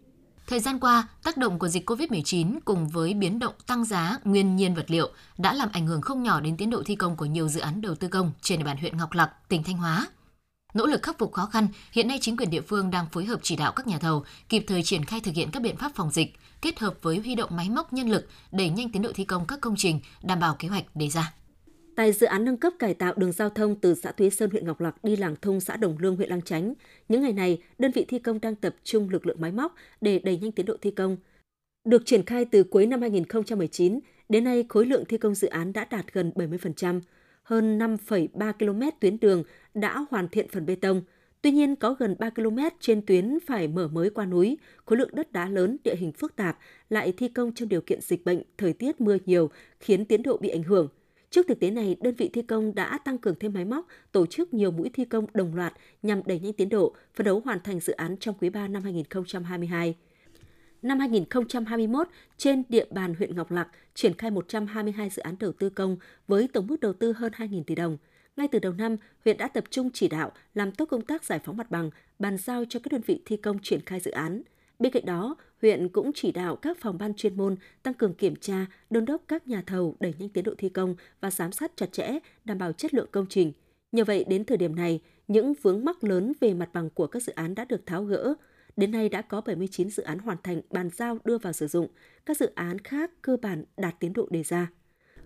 Thời 0.47 0.59
gian 0.59 0.79
qua, 0.79 1.07
tác 1.23 1.37
động 1.37 1.59
của 1.59 1.67
dịch 1.67 1.89
COVID-19 1.89 2.59
cùng 2.65 2.89
với 2.89 3.13
biến 3.13 3.39
động 3.39 3.53
tăng 3.67 3.85
giá 3.85 4.17
nguyên 4.23 4.55
nhiên 4.55 4.75
vật 4.75 4.91
liệu 4.91 5.09
đã 5.37 5.53
làm 5.53 5.69
ảnh 5.71 5.87
hưởng 5.87 6.01
không 6.01 6.23
nhỏ 6.23 6.41
đến 6.41 6.57
tiến 6.57 6.69
độ 6.69 6.83
thi 6.85 6.95
công 6.95 7.17
của 7.17 7.25
nhiều 7.25 7.47
dự 7.47 7.59
án 7.59 7.81
đầu 7.81 7.95
tư 7.95 8.07
công 8.07 8.31
trên 8.41 8.59
địa 8.59 8.65
bàn 8.65 8.77
huyện 8.77 8.97
Ngọc 8.97 9.13
Lặc, 9.13 9.31
tỉnh 9.49 9.63
Thanh 9.63 9.77
Hóa. 9.77 10.07
Nỗ 10.73 10.85
lực 10.85 11.03
khắc 11.03 11.17
phục 11.17 11.31
khó 11.31 11.45
khăn, 11.45 11.67
hiện 11.91 12.07
nay 12.07 12.17
chính 12.21 12.37
quyền 12.37 12.49
địa 12.49 12.61
phương 12.61 12.91
đang 12.91 13.05
phối 13.11 13.25
hợp 13.25 13.39
chỉ 13.43 13.55
đạo 13.55 13.73
các 13.75 13.87
nhà 13.87 13.99
thầu 13.99 14.23
kịp 14.49 14.63
thời 14.67 14.83
triển 14.83 15.05
khai 15.05 15.19
thực 15.23 15.35
hiện 15.35 15.49
các 15.51 15.63
biện 15.63 15.77
pháp 15.77 15.91
phòng 15.95 16.11
dịch, 16.11 16.33
kết 16.61 16.79
hợp 16.79 16.93
với 17.01 17.17
huy 17.17 17.35
động 17.35 17.49
máy 17.53 17.69
móc 17.69 17.93
nhân 17.93 18.09
lực 18.09 18.27
đẩy 18.51 18.69
nhanh 18.69 18.91
tiến 18.91 19.01
độ 19.01 19.11
thi 19.15 19.25
công 19.25 19.47
các 19.47 19.61
công 19.61 19.75
trình, 19.77 19.99
đảm 20.23 20.39
bảo 20.39 20.55
kế 20.59 20.67
hoạch 20.67 20.95
đề 20.95 21.09
ra. 21.09 21.33
Tại 21.95 22.13
dự 22.13 22.25
án 22.25 22.45
nâng 22.45 22.57
cấp 22.57 22.73
cải 22.79 22.93
tạo 22.93 23.13
đường 23.17 23.31
giao 23.31 23.49
thông 23.49 23.75
từ 23.75 23.95
xã 23.95 24.11
Thúy 24.11 24.29
Sơn 24.29 24.49
huyện 24.49 24.67
Ngọc 24.67 24.81
Lặc 24.81 25.03
đi 25.03 25.15
làng 25.15 25.35
thông 25.41 25.59
xã 25.59 25.75
Đồng 25.75 25.97
Lương 25.99 26.15
huyện 26.15 26.29
Lang 26.29 26.41
Chánh, 26.41 26.73
những 27.09 27.21
ngày 27.21 27.33
này, 27.33 27.61
đơn 27.77 27.91
vị 27.91 28.05
thi 28.07 28.19
công 28.19 28.41
đang 28.41 28.55
tập 28.55 28.75
trung 28.83 29.09
lực 29.09 29.25
lượng 29.25 29.41
máy 29.41 29.51
móc 29.51 29.75
để 30.01 30.19
đẩy 30.19 30.37
nhanh 30.37 30.51
tiến 30.51 30.65
độ 30.65 30.75
thi 30.81 30.91
công. 30.91 31.17
Được 31.85 32.05
triển 32.05 32.25
khai 32.25 32.45
từ 32.45 32.63
cuối 32.63 32.85
năm 32.85 33.01
2019, 33.01 33.99
đến 34.29 34.43
nay 34.43 34.65
khối 34.69 34.85
lượng 34.85 35.05
thi 35.05 35.17
công 35.17 35.35
dự 35.35 35.47
án 35.47 35.73
đã 35.73 35.85
đạt 35.85 36.13
gần 36.13 36.31
70%, 36.35 36.99
hơn 37.49 37.77
5,3 37.79 38.53
km 38.53 38.81
tuyến 38.99 39.19
đường 39.19 39.43
đã 39.73 40.05
hoàn 40.09 40.29
thiện 40.29 40.47
phần 40.47 40.65
bê 40.65 40.75
tông. 40.75 41.01
Tuy 41.41 41.51
nhiên, 41.51 41.75
có 41.75 41.93
gần 41.93 42.15
3 42.19 42.29
km 42.29 42.57
trên 42.79 43.01
tuyến 43.05 43.37
phải 43.47 43.67
mở 43.67 43.87
mới 43.87 44.09
qua 44.09 44.25
núi, 44.25 44.57
khối 44.85 44.97
lượng 44.97 45.09
đất 45.13 45.31
đá 45.31 45.49
lớn, 45.49 45.77
địa 45.83 45.95
hình 45.95 46.11
phức 46.11 46.35
tạp, 46.35 46.57
lại 46.89 47.13
thi 47.17 47.27
công 47.27 47.53
trong 47.53 47.69
điều 47.69 47.81
kiện 47.81 48.01
dịch 48.01 48.25
bệnh, 48.25 48.41
thời 48.57 48.73
tiết 48.73 49.01
mưa 49.01 49.17
nhiều, 49.25 49.49
khiến 49.79 50.05
tiến 50.05 50.23
độ 50.23 50.37
bị 50.37 50.49
ảnh 50.49 50.63
hưởng. 50.63 50.87
Trước 51.29 51.45
thực 51.47 51.59
tế 51.59 51.71
này, 51.71 51.95
đơn 52.01 52.15
vị 52.15 52.29
thi 52.33 52.41
công 52.41 52.75
đã 52.75 52.97
tăng 53.05 53.17
cường 53.17 53.35
thêm 53.39 53.53
máy 53.53 53.65
móc, 53.65 53.87
tổ 54.11 54.25
chức 54.25 54.53
nhiều 54.53 54.71
mũi 54.71 54.89
thi 54.93 55.05
công 55.05 55.25
đồng 55.33 55.55
loạt 55.55 55.73
nhằm 56.03 56.21
đẩy 56.25 56.39
nhanh 56.39 56.53
tiến 56.53 56.69
độ, 56.69 56.95
phấn 57.15 57.25
đấu 57.25 57.41
hoàn 57.45 57.59
thành 57.59 57.79
dự 57.79 57.93
án 57.93 58.17
trong 58.17 58.35
quý 58.41 58.49
3 58.49 58.67
năm 58.67 58.83
2022. 58.83 59.95
Năm 60.81 60.99
2021, 60.99 62.07
trên 62.37 62.63
địa 62.69 62.85
bàn 62.91 63.13
huyện 63.15 63.35
Ngọc 63.35 63.51
Lặc 63.51 63.67
triển 63.93 64.13
khai 64.13 64.31
122 64.31 65.09
dự 65.09 65.21
án 65.21 65.35
đầu 65.39 65.51
tư 65.51 65.69
công 65.69 65.97
với 66.27 66.47
tổng 66.53 66.67
mức 66.67 66.79
đầu 66.79 66.93
tư 66.93 67.13
hơn 67.13 67.31
2.000 67.35 67.63
tỷ 67.63 67.75
đồng. 67.75 67.97
Ngay 68.37 68.47
từ 68.47 68.59
đầu 68.59 68.73
năm, 68.73 68.97
huyện 69.25 69.37
đã 69.37 69.47
tập 69.47 69.63
trung 69.69 69.89
chỉ 69.93 70.07
đạo 70.07 70.31
làm 70.53 70.71
tốt 70.71 70.85
công 70.85 71.01
tác 71.01 71.23
giải 71.23 71.39
phóng 71.43 71.57
mặt 71.57 71.71
bằng, 71.71 71.89
bàn 72.19 72.37
giao 72.37 72.65
cho 72.69 72.79
các 72.83 72.91
đơn 72.91 73.01
vị 73.01 73.21
thi 73.25 73.37
công 73.37 73.59
triển 73.63 73.79
khai 73.85 73.99
dự 73.99 74.11
án. 74.11 74.41
Bên 74.79 74.91
cạnh 74.91 75.05
đó, 75.05 75.35
huyện 75.61 75.89
cũng 75.89 76.11
chỉ 76.15 76.31
đạo 76.31 76.55
các 76.55 76.77
phòng 76.81 76.97
ban 76.97 77.13
chuyên 77.13 77.37
môn 77.37 77.55
tăng 77.83 77.93
cường 77.93 78.13
kiểm 78.13 78.35
tra, 78.35 78.65
đôn 78.89 79.05
đốc 79.05 79.21
các 79.27 79.47
nhà 79.47 79.63
thầu 79.67 79.95
đẩy 79.99 80.13
nhanh 80.19 80.29
tiến 80.29 80.43
độ 80.43 80.53
thi 80.57 80.69
công 80.69 80.95
và 81.21 81.31
giám 81.31 81.51
sát 81.51 81.71
chặt 81.75 81.91
chẽ, 81.91 82.19
đảm 82.45 82.57
bảo 82.57 82.71
chất 82.71 82.93
lượng 82.93 83.09
công 83.11 83.25
trình. 83.29 83.51
Nhờ 83.91 84.03
vậy, 84.03 84.23
đến 84.23 84.45
thời 84.45 84.57
điểm 84.57 84.75
này, 84.75 85.01
những 85.27 85.53
vướng 85.61 85.85
mắc 85.85 86.03
lớn 86.03 86.33
về 86.39 86.53
mặt 86.53 86.69
bằng 86.73 86.89
của 86.89 87.07
các 87.07 87.23
dự 87.23 87.33
án 87.33 87.55
đã 87.55 87.65
được 87.65 87.85
tháo 87.85 88.03
gỡ. 88.03 88.33
Đến 88.79 88.91
nay 88.91 89.09
đã 89.09 89.21
có 89.21 89.41
79 89.41 89.89
dự 89.89 90.03
án 90.03 90.19
hoàn 90.19 90.37
thành 90.43 90.61
bàn 90.69 90.89
giao 90.95 91.17
đưa 91.23 91.37
vào 91.37 91.53
sử 91.53 91.67
dụng, 91.67 91.87
các 92.25 92.37
dự 92.37 92.51
án 92.55 92.79
khác 92.79 93.11
cơ 93.21 93.37
bản 93.41 93.63
đạt 93.77 93.95
tiến 93.99 94.13
độ 94.13 94.27
đề 94.29 94.43
ra. 94.43 94.67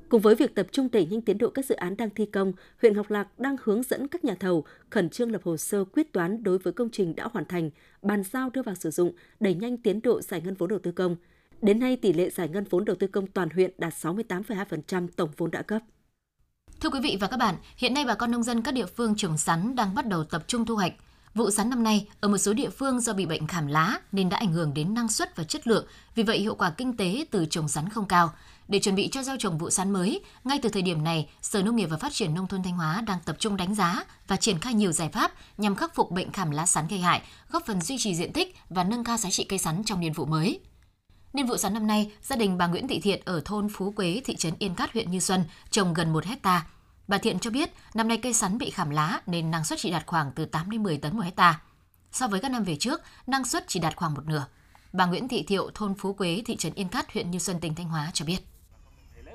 Cùng 0.10 0.22
với 0.22 0.36
việc 0.36 0.56
tập 0.56 0.68
trung 0.72 0.90
đẩy 0.92 1.06
nhanh 1.06 1.22
tiến 1.22 1.38
độ 1.38 1.50
các 1.50 1.66
dự 1.66 1.76
án 1.76 1.98
đang 1.98 2.10
thi 2.10 2.26
công, 2.26 2.54
huyện 2.82 2.94
Ngọc 2.94 3.12
Lặc 3.12 3.40
đang 3.40 3.56
hướng 3.64 3.84
dẫn 3.84 4.08
các 4.08 4.24
nhà 4.24 4.36
thầu 4.40 4.66
khẩn 4.90 5.10
trương 5.10 5.32
lập 5.32 5.42
hồ 5.44 5.58
sơ 5.58 5.84
quyết 5.84 6.14
toán 6.14 6.44
đối 6.44 6.58
với 6.58 6.74
công 6.74 6.90
trình 6.90 7.16
đã 7.16 7.28
hoàn 7.32 7.46
thành, 7.46 7.70
bàn 8.02 8.24
giao 8.24 8.50
đưa 8.50 8.62
vào 8.62 8.76
sử 8.76 8.92
dụng, 8.92 9.16
đẩy 9.40 9.56
nhanh 9.56 9.78
tiến 9.78 10.02
độ 10.02 10.22
giải 10.22 10.42
ngân 10.42 10.54
vốn 10.54 10.70
đầu 10.70 10.80
tư 10.80 10.92
công. 10.92 11.16
Đến 11.62 11.80
nay, 11.80 11.96
tỷ 11.96 12.14
lệ 12.14 12.30
giải 12.30 12.50
ngân 12.50 12.64
vốn 12.70 12.86
đầu 12.86 12.96
tư 12.96 13.08
công 13.08 13.28
toàn 13.28 13.50
huyện 13.50 13.72
đạt 13.78 13.94
68,2% 13.94 15.08
tổng 15.16 15.30
vốn 15.38 15.52
đã 15.52 15.62
cấp. 15.62 15.82
Thưa 16.82 16.90
quý 16.90 17.00
vị 17.04 17.18
và 17.22 17.28
các 17.28 17.38
bạn, 17.38 17.56
hiện 17.78 17.94
nay 17.94 18.06
bà 18.06 18.16
con 18.16 18.32
nông 18.32 18.44
dân 18.44 18.62
các 18.62 18.74
địa 18.74 18.86
phương 18.86 19.16
trồng 19.18 19.38
sắn 19.38 19.76
đang 19.76 19.96
bắt 19.96 20.08
đầu 20.08 20.24
tập 20.24 20.44
trung 20.48 20.66
thu 20.66 20.76
hoạch. 20.76 20.94
Vụ 21.36 21.52
sắn 21.52 21.70
năm 21.70 21.84
nay 21.84 22.08
ở 22.20 22.28
một 22.28 22.38
số 22.38 22.54
địa 22.54 22.70
phương 22.70 23.00
do 23.00 23.14
bị 23.14 23.26
bệnh 23.26 23.48
khảm 23.48 23.68
lá 23.68 24.00
nên 24.12 24.30
đã 24.30 24.38
ảnh 24.38 24.54
hưởng 24.54 24.74
đến 24.74 24.94
năng 24.94 25.10
suất 25.10 25.36
và 25.36 25.44
chất 25.44 25.68
lượng, 25.68 25.86
vì 26.16 26.24
vậy 26.24 26.40
hiệu 26.40 26.56
quả 26.56 26.70
kinh 26.70 26.98
tế 26.98 27.26
từ 27.32 27.46
trồng 27.46 27.68
sắn 27.68 27.90
không 27.90 28.08
cao. 28.08 28.34
Để 28.68 28.80
chuẩn 28.80 28.96
bị 28.96 29.10
cho 29.12 29.24
gieo 29.24 29.36
trồng 29.40 29.58
vụ 29.58 29.70
sắn 29.70 29.92
mới, 29.92 30.22
ngay 30.44 30.60
từ 30.62 30.70
thời 30.70 30.82
điểm 30.82 31.04
này, 31.04 31.30
Sở 31.42 31.62
Nông 31.62 31.76
nghiệp 31.76 31.86
và 31.86 31.98
Phát 31.98 32.14
triển 32.14 32.34
Nông 32.34 32.48
thôn 32.48 32.64
Thanh 32.64 32.74
Hóa 32.74 33.02
đang 33.08 33.20
tập 33.26 33.36
trung 33.40 33.58
đánh 33.58 33.76
giá 33.76 34.04
và 34.28 34.36
triển 34.36 34.60
khai 34.60 34.74
nhiều 34.74 34.92
giải 34.92 35.10
pháp 35.10 35.32
nhằm 35.58 35.76
khắc 35.76 35.96
phục 35.96 36.12
bệnh 36.12 36.32
khảm 36.32 36.52
lá 36.52 36.66
sắn 36.66 36.88
gây 36.88 37.00
hại, 37.00 37.22
góp 37.52 37.66
phần 37.66 37.82
duy 37.82 37.96
trì 38.00 38.16
diện 38.16 38.34
tích 38.34 38.56
và 38.70 38.84
nâng 38.84 39.04
cao 39.04 39.18
giá 39.18 39.30
trị 39.30 39.44
cây 39.44 39.60
sắn 39.60 39.84
trong 39.86 40.00
niên 40.00 40.14
vụ 40.14 40.26
mới. 40.26 40.60
Niên 41.34 41.46
vụ 41.46 41.58
sắn 41.58 41.74
năm 41.74 41.88
nay, 41.88 42.12
gia 42.24 42.36
đình 42.36 42.58
bà 42.58 42.68
Nguyễn 42.68 42.88
Thị 42.88 43.00
Thiện 43.00 43.22
ở 43.26 43.42
thôn 43.46 43.70
Phú 43.70 43.92
Quế, 43.92 44.22
thị 44.26 44.36
trấn 44.36 44.54
Yên 44.60 44.76
Cát, 44.76 44.94
huyện 44.94 45.12
Như 45.12 45.20
Xuân 45.20 45.44
trồng 45.70 45.94
gần 45.94 46.14
1 46.14 46.26
hecta. 46.26 46.66
Bà 47.08 47.18
Thiện 47.18 47.40
cho 47.40 47.50
biết 47.50 47.70
năm 47.94 48.08
nay 48.08 48.18
cây 48.18 48.34
sắn 48.34 48.58
bị 48.58 48.70
khảm 48.70 48.90
lá 48.90 49.22
nên 49.26 49.52
năng 49.52 49.66
suất 49.66 49.80
chỉ 49.80 49.92
đạt 49.92 50.06
khoảng 50.06 50.32
từ 50.36 50.46
8 50.46 50.70
đến 50.70 50.84
10 50.84 50.98
tấn 50.98 51.16
một 51.16 51.24
hecta. 51.24 51.62
So 52.12 52.28
với 52.28 52.40
các 52.40 52.52
năm 52.52 52.64
về 52.64 52.76
trước, 52.76 53.02
năng 53.28 53.46
suất 53.46 53.66
chỉ 53.68 53.80
đạt 53.80 53.96
khoảng 53.96 54.14
một 54.14 54.26
nửa. 54.26 54.46
Bà 54.94 55.06
Nguyễn 55.06 55.28
Thị 55.28 55.44
Thiệu, 55.44 55.70
thôn 55.74 55.94
Phú 55.94 56.14
Quế, 56.14 56.42
thị 56.46 56.56
trấn 56.56 56.74
Yên 56.74 56.90
Cát, 56.90 57.14
huyện 57.14 57.32
Như 57.32 57.40
Xuân, 57.40 57.60
tỉnh 57.60 57.76
Thanh 57.76 57.88
Hóa 57.88 58.12
cho 58.14 58.26
biết. 58.26 58.38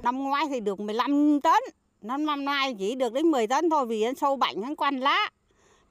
Năm 0.02 0.18
ngoái 0.18 0.44
thì 0.50 0.60
được 0.60 0.80
15 0.80 1.40
tấn, 1.40 1.62
năm 2.02 2.26
năm 2.26 2.44
nay 2.44 2.76
chỉ 2.78 2.94
được 2.94 3.12
đến 3.12 3.26
10 3.26 3.46
tấn 3.46 3.70
thôi 3.70 3.86
vì 3.86 4.04
sâu 4.20 4.36
bệnh 4.36 4.62
hắn 4.62 4.76
quan 4.76 5.00
lá. 5.00 5.30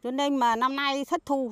Cho 0.03 0.11
nên 0.11 0.35
mà 0.35 0.55
năm 0.55 0.75
nay 0.75 1.05
thất 1.05 1.25
thu. 1.25 1.51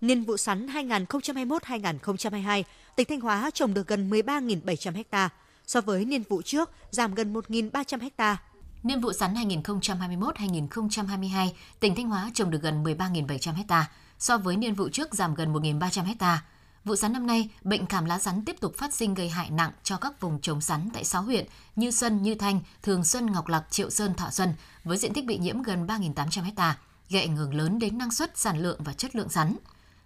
Niên 0.00 0.24
vụ 0.24 0.36
sắn 0.36 0.66
2021-2022, 0.66 2.62
tỉnh 2.96 3.06
Thanh 3.08 3.20
Hóa 3.20 3.50
trồng 3.54 3.74
được 3.74 3.86
gần 3.86 4.10
13.700 4.10 5.02
ha, 5.10 5.28
so 5.66 5.80
với 5.80 6.04
niên 6.04 6.22
vụ 6.28 6.42
trước 6.42 6.70
giảm 6.90 7.14
gần 7.14 7.34
1.300 7.34 8.10
ha. 8.18 8.42
Niên 8.84 9.00
vụ 9.00 9.12
sắn 9.12 9.34
2021-2022, 9.34 11.50
tỉnh 11.80 11.94
Thanh 11.94 12.08
Hóa 12.08 12.30
trồng 12.34 12.50
được 12.50 12.62
gần 12.62 12.84
13.700 12.84 13.52
ha, 13.68 13.90
so 14.18 14.38
với 14.38 14.56
niên 14.56 14.74
vụ 14.74 14.88
trước 14.88 15.14
giảm 15.14 15.34
gần 15.34 15.52
1.300 15.52 16.14
ha. 16.20 16.44
Vụ 16.84 16.96
sắn 16.96 17.12
năm 17.12 17.26
nay, 17.26 17.50
bệnh 17.62 17.86
cảm 17.86 18.04
lá 18.04 18.18
sắn 18.18 18.44
tiếp 18.44 18.56
tục 18.60 18.74
phát 18.76 18.94
sinh 18.94 19.14
gây 19.14 19.28
hại 19.28 19.50
nặng 19.50 19.72
cho 19.82 19.96
các 19.96 20.20
vùng 20.20 20.40
trồng 20.40 20.60
sắn 20.60 20.88
tại 20.92 21.04
6 21.04 21.22
huyện 21.22 21.46
như 21.76 21.90
Xuân, 21.90 22.22
Như 22.22 22.34
Thanh, 22.34 22.60
Thường 22.82 23.04
Xuân, 23.04 23.32
Ngọc 23.32 23.48
Lặc, 23.48 23.64
Triệu 23.70 23.90
Sơn, 23.90 24.14
Thọ 24.14 24.30
Xuân 24.30 24.54
với 24.84 24.98
diện 24.98 25.12
tích 25.12 25.26
bị 25.26 25.38
nhiễm 25.38 25.62
gần 25.62 25.86
3.800 25.86 26.42
ha, 26.56 26.78
gây 27.10 27.22
ảnh 27.22 27.36
hưởng 27.36 27.54
lớn 27.54 27.78
đến 27.78 27.98
năng 27.98 28.10
suất, 28.10 28.38
sản 28.38 28.58
lượng 28.58 28.82
và 28.82 28.92
chất 28.92 29.16
lượng 29.16 29.28
sắn. 29.28 29.56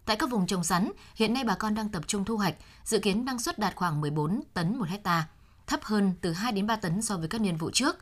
Tại 0.05 0.17
các 0.17 0.31
vùng 0.31 0.47
trồng 0.47 0.65
sắn, 0.65 0.93
hiện 1.15 1.35
nay 1.35 1.45
bà 1.45 1.55
con 1.55 1.75
đang 1.75 1.89
tập 1.89 2.03
trung 2.07 2.25
thu 2.25 2.37
hoạch, 2.37 2.55
dự 2.85 2.99
kiến 2.99 3.25
năng 3.25 3.39
suất 3.39 3.59
đạt 3.59 3.77
khoảng 3.77 4.01
14 4.01 4.41
tấn 4.55 4.77
một 4.77 4.89
hecta, 4.89 5.27
thấp 5.67 5.81
hơn 5.83 6.15
từ 6.21 6.33
2 6.33 6.53
đến 6.53 6.67
3 6.67 6.77
tấn 6.77 7.03
so 7.03 7.17
với 7.17 7.29
các 7.29 7.41
niên 7.41 7.57
vụ 7.57 7.71
trước. 7.71 7.97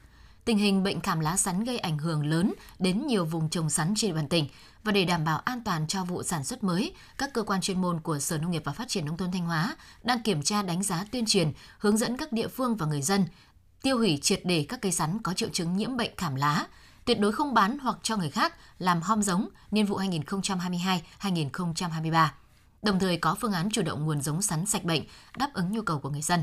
Tình 0.47 0.59
hình 0.59 0.83
bệnh 0.83 1.00
cảm 1.00 1.21
lá 1.21 1.37
sắn 1.37 1.65
gây 1.65 1.79
ảnh 1.79 1.99
hưởng 1.99 2.26
lớn 2.26 2.55
đến 2.79 3.07
nhiều 3.07 3.25
vùng 3.25 3.49
trồng 3.49 3.71
sắn 3.71 3.95
trên 3.97 4.11
địa 4.11 4.15
bàn 4.15 4.29
tỉnh 4.29 4.47
và 4.85 4.93
để 4.93 5.05
đảm 5.05 5.25
bảo 5.25 5.38
an 5.38 5.61
toàn 5.65 5.87
cho 5.87 6.05
vụ 6.05 6.23
sản 6.23 6.45
xuất 6.45 6.65
mới, 6.65 6.93
các 7.19 7.33
cơ 7.33 7.43
quan 7.43 7.61
chuyên 7.61 7.81
môn 7.81 8.00
của 8.00 8.19
Sở 8.19 8.38
Nông 8.38 8.50
nghiệp 8.50 8.62
và 8.65 8.73
Phát 8.73 8.88
triển 8.88 9.05
nông 9.05 9.17
thôn 9.17 9.33
Thanh 9.33 9.47
Hóa 9.47 9.76
đang 10.03 10.23
kiểm 10.23 10.43
tra 10.43 10.62
đánh 10.62 10.83
giá 10.83 11.05
tuyên 11.11 11.26
truyền, 11.26 11.53
hướng 11.79 11.97
dẫn 11.97 12.17
các 12.17 12.33
địa 12.33 12.49
phương 12.49 12.76
và 12.76 12.87
người 12.87 13.03
dân 13.03 13.25
tiêu 13.83 13.99
hủy 13.99 14.19
triệt 14.23 14.41
để 14.45 14.67
các 14.69 14.81
cây 14.81 14.93
sắn 14.93 15.19
có 15.23 15.35
triệu 15.35 15.49
chứng 15.49 15.76
nhiễm 15.76 15.97
bệnh 15.97 16.11
cảm 16.17 16.35
lá, 16.35 16.67
tuyệt 17.05 17.21
đối 17.21 17.33
không 17.33 17.55
bán 17.55 17.79
hoặc 17.79 17.97
cho 18.03 18.17
người 18.17 18.31
khác 18.31 18.55
làm 18.79 19.03
hom 19.03 19.23
giống 19.23 19.49
niên 19.71 19.87
vụ 19.87 19.99
2022-2023. 19.99 22.29
Đồng 22.83 22.99
thời 22.99 23.17
có 23.17 23.37
phương 23.41 23.53
án 23.53 23.71
chủ 23.71 23.83
động 23.83 24.05
nguồn 24.05 24.23
giống 24.23 24.43
sắn 24.43 24.67
sạch 24.67 24.85
bệnh, 24.85 25.03
đáp 25.37 25.50
ứng 25.55 25.73
nhu 25.73 25.83
cầu 25.83 25.99
của 25.99 26.11
người 26.11 26.23
dân. 26.23 26.43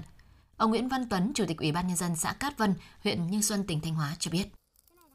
Ông 0.57 0.69
Nguyễn 0.69 0.87
Văn 0.87 1.01
Tuấn, 1.09 1.31
Chủ 1.33 1.43
tịch 1.47 1.57
Ủy 1.57 1.71
ban 1.71 1.87
nhân 1.87 1.95
dân 1.95 2.15
xã 2.15 2.33
Cát 2.39 2.57
Vân, 2.57 2.73
huyện 3.03 3.27
Như 3.27 3.41
Xuân, 3.41 3.63
tỉnh 3.67 3.79
Thanh 3.83 3.95
Hóa 3.95 4.13
cho 4.19 4.31
biết. 4.31 4.45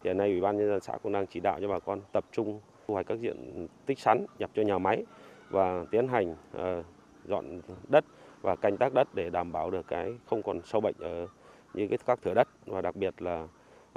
Hiện 0.04 0.18
nay 0.18 0.30
Ủy 0.30 0.40
ban 0.40 0.58
nhân 0.58 0.68
dân 0.68 0.80
xã 0.80 0.92
cũng 1.02 1.12
đang 1.12 1.26
chỉ 1.26 1.40
đạo 1.40 1.58
cho 1.60 1.68
bà 1.68 1.78
con 1.78 2.00
tập 2.12 2.24
trung 2.32 2.60
thu 2.86 2.94
hoạch 2.94 3.06
các 3.06 3.20
diện 3.20 3.66
tích 3.86 3.98
sắn 3.98 4.26
nhập 4.38 4.50
cho 4.54 4.62
nhà 4.62 4.78
máy 4.78 5.04
và 5.50 5.84
tiến 5.90 6.08
hành 6.08 6.32
uh, 6.32 6.84
dọn 7.28 7.60
đất 7.88 8.04
và 8.40 8.56
canh 8.56 8.76
tác 8.76 8.94
đất 8.94 9.14
để 9.14 9.30
đảm 9.30 9.52
bảo 9.52 9.70
được 9.70 9.86
cái 9.88 10.12
không 10.26 10.42
còn 10.42 10.60
sâu 10.64 10.80
bệnh 10.80 10.94
ở 10.98 11.26
như 11.74 11.88
cái 11.88 11.98
các 12.06 12.22
thửa 12.22 12.34
đất 12.34 12.48
và 12.66 12.80
đặc 12.80 12.96
biệt 12.96 13.22
là 13.22 13.48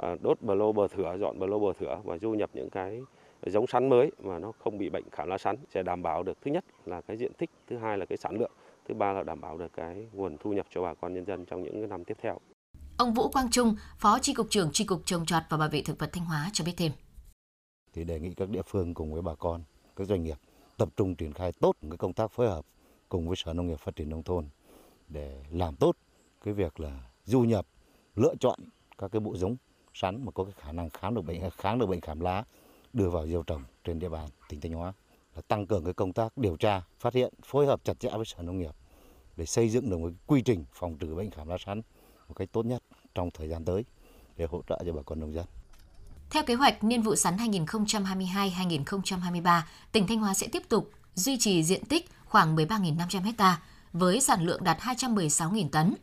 uh, 0.06 0.22
đốt 0.22 0.40
bờ 0.40 0.54
lô 0.54 0.72
bờ 0.72 0.88
thửa 0.88 1.16
dọn 1.20 1.38
bờ 1.38 1.46
lô 1.46 1.58
bờ 1.58 1.72
thửa 1.72 2.00
và 2.04 2.18
du 2.18 2.30
nhập 2.30 2.50
những 2.52 2.70
cái 2.70 3.02
giống 3.42 3.66
sắn 3.66 3.88
mới 3.88 4.12
mà 4.18 4.38
nó 4.38 4.52
không 4.52 4.78
bị 4.78 4.90
bệnh 4.90 5.04
khảm 5.12 5.28
lá 5.28 5.38
sắn 5.38 5.56
sẽ 5.68 5.82
đảm 5.82 6.02
bảo 6.02 6.22
được 6.22 6.38
thứ 6.42 6.50
nhất 6.50 6.64
là 6.86 7.00
cái 7.00 7.16
diện 7.16 7.32
tích 7.32 7.50
thứ 7.66 7.76
hai 7.78 7.98
là 7.98 8.06
cái 8.06 8.16
sản 8.16 8.36
lượng 8.38 8.52
thứ 8.88 8.94
ba 8.94 9.12
là 9.12 9.22
đảm 9.22 9.40
bảo 9.40 9.58
được 9.58 9.72
cái 9.72 10.06
nguồn 10.12 10.36
thu 10.40 10.52
nhập 10.52 10.66
cho 10.74 10.82
bà 10.82 10.94
con 10.94 11.14
nhân 11.14 11.24
dân 11.26 11.46
trong 11.46 11.62
những 11.62 11.88
năm 11.88 12.04
tiếp 12.04 12.16
theo. 12.22 12.38
Ông 12.98 13.14
Vũ 13.14 13.28
Quang 13.28 13.50
Trung, 13.50 13.76
Phó 13.98 14.18
Tri 14.18 14.34
cục 14.34 14.46
trưởng 14.50 14.70
Tri 14.72 14.84
cục 14.84 15.02
trồng 15.04 15.26
trọt 15.26 15.42
và 15.48 15.56
bảo 15.56 15.68
vệ 15.68 15.82
thực 15.82 15.98
vật 15.98 16.10
Thanh 16.12 16.24
Hóa 16.24 16.50
cho 16.52 16.64
biết 16.64 16.74
thêm. 16.76 16.92
Thì 17.92 18.04
đề 18.04 18.20
nghị 18.20 18.34
các 18.34 18.48
địa 18.48 18.62
phương 18.66 18.94
cùng 18.94 19.12
với 19.12 19.22
bà 19.22 19.34
con, 19.34 19.62
các 19.96 20.04
doanh 20.04 20.22
nghiệp 20.22 20.36
tập 20.76 20.88
trung 20.96 21.14
triển 21.14 21.32
khai 21.32 21.52
tốt 21.52 21.76
cái 21.82 21.96
công 21.96 22.12
tác 22.12 22.30
phối 22.30 22.48
hợp 22.48 22.66
cùng 23.08 23.28
với 23.28 23.36
Sở 23.36 23.52
Nông 23.52 23.66
nghiệp 23.66 23.78
Phát 23.78 23.96
triển 23.96 24.10
nông 24.10 24.22
thôn 24.22 24.48
để 25.08 25.44
làm 25.50 25.76
tốt 25.76 25.96
cái 26.44 26.54
việc 26.54 26.80
là 26.80 27.10
du 27.24 27.40
nhập, 27.40 27.66
lựa 28.16 28.34
chọn 28.40 28.58
các 28.98 29.08
cái 29.12 29.20
bộ 29.20 29.36
giống 29.36 29.56
sắn 29.94 30.24
mà 30.24 30.30
có 30.30 30.44
cái 30.44 30.52
khả 30.56 30.72
năng 30.72 30.90
kháng 30.90 31.14
được 31.14 31.22
bệnh 31.22 31.50
kháng 31.50 31.78
được 31.78 31.86
bệnh 31.86 32.00
khảm 32.00 32.20
lá 32.20 32.44
đưa 32.92 33.10
vào 33.10 33.26
gieo 33.26 33.42
trồng 33.42 33.62
trên 33.84 33.98
địa 33.98 34.08
bàn 34.08 34.28
tỉnh 34.48 34.60
Thanh 34.60 34.72
Hóa 34.72 34.92
là 35.36 35.42
tăng 35.48 35.66
cường 35.66 35.84
cái 35.84 35.94
công 35.94 36.12
tác 36.12 36.38
điều 36.38 36.56
tra, 36.56 36.82
phát 37.00 37.14
hiện, 37.14 37.34
phối 37.44 37.66
hợp 37.66 37.80
chặt 37.84 38.00
chẽ 38.00 38.08
với 38.16 38.24
Sở 38.24 38.42
Nông 38.42 38.58
nghiệp 38.58 38.74
để 39.36 39.46
xây 39.46 39.68
dựng 39.68 39.90
được 39.90 39.98
một 39.98 40.10
quy 40.26 40.42
trình 40.42 40.64
phòng 40.72 40.98
trừ 40.98 41.14
bệnh 41.14 41.30
khảm 41.30 41.48
lá 41.48 41.56
sắn 41.66 41.82
một 42.28 42.34
cách 42.34 42.48
tốt 42.52 42.66
nhất 42.66 42.82
trong 43.14 43.30
thời 43.30 43.48
gian 43.48 43.64
tới 43.64 43.84
để 44.36 44.46
hỗ 44.50 44.62
trợ 44.68 44.82
cho 44.86 44.92
bà 44.92 45.02
con 45.02 45.20
nông 45.20 45.34
dân. 45.34 45.46
Theo 46.30 46.42
kế 46.42 46.54
hoạch, 46.54 46.84
niên 46.84 47.02
vụ 47.02 47.16
sắn 47.16 47.36
2022-2023, 47.36 49.60
tỉnh 49.92 50.06
Thanh 50.06 50.18
Hóa 50.18 50.34
sẽ 50.34 50.48
tiếp 50.52 50.62
tục 50.68 50.90
duy 51.14 51.38
trì 51.38 51.64
diện 51.64 51.84
tích 51.84 52.10
khoảng 52.24 52.56
13.500 52.56 53.32
ha 53.38 53.62
với 53.92 54.20
sản 54.20 54.46
lượng 54.46 54.64
đạt 54.64 54.78
216.000 54.78 55.68
tấn. 55.68 55.94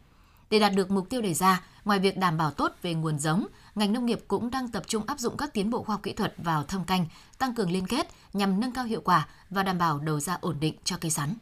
Để 0.50 0.60
đạt 0.60 0.74
được 0.76 0.92
mục 0.92 1.10
tiêu 1.10 1.22
đề 1.22 1.34
ra, 1.34 1.64
ngoài 1.90 2.00
việc 2.00 2.18
đảm 2.18 2.38
bảo 2.38 2.52
tốt 2.52 2.72
về 2.82 2.94
nguồn 2.94 3.20
giống, 3.20 3.48
ngành 3.76 3.94
nông 3.94 4.06
nghiệp 4.06 4.20
cũng 4.28 4.52
đang 4.52 4.68
tập 4.68 4.84
trung 4.88 5.04
áp 5.08 5.20
dụng 5.20 5.38
các 5.38 5.54
tiến 5.54 5.70
bộ 5.70 5.84
khoa 5.84 5.94
học 5.94 6.04
kỹ 6.04 6.14
thuật 6.14 6.34
vào 6.38 6.64
thâm 6.64 6.86
canh, 6.86 7.06
tăng 7.38 7.56
cường 7.56 7.72
liên 7.72 7.88
kết 7.88 8.08
nhằm 8.34 8.60
nâng 8.60 8.72
cao 8.72 8.86
hiệu 8.86 9.02
quả 9.02 9.28
và 9.50 9.64
đảm 9.64 9.78
bảo 9.78 10.00
đầu 10.00 10.20
ra 10.20 10.38
ổn 10.42 10.56
định 10.60 10.76
cho 10.84 10.98
cây 11.02 11.12
sắn. 11.12 11.34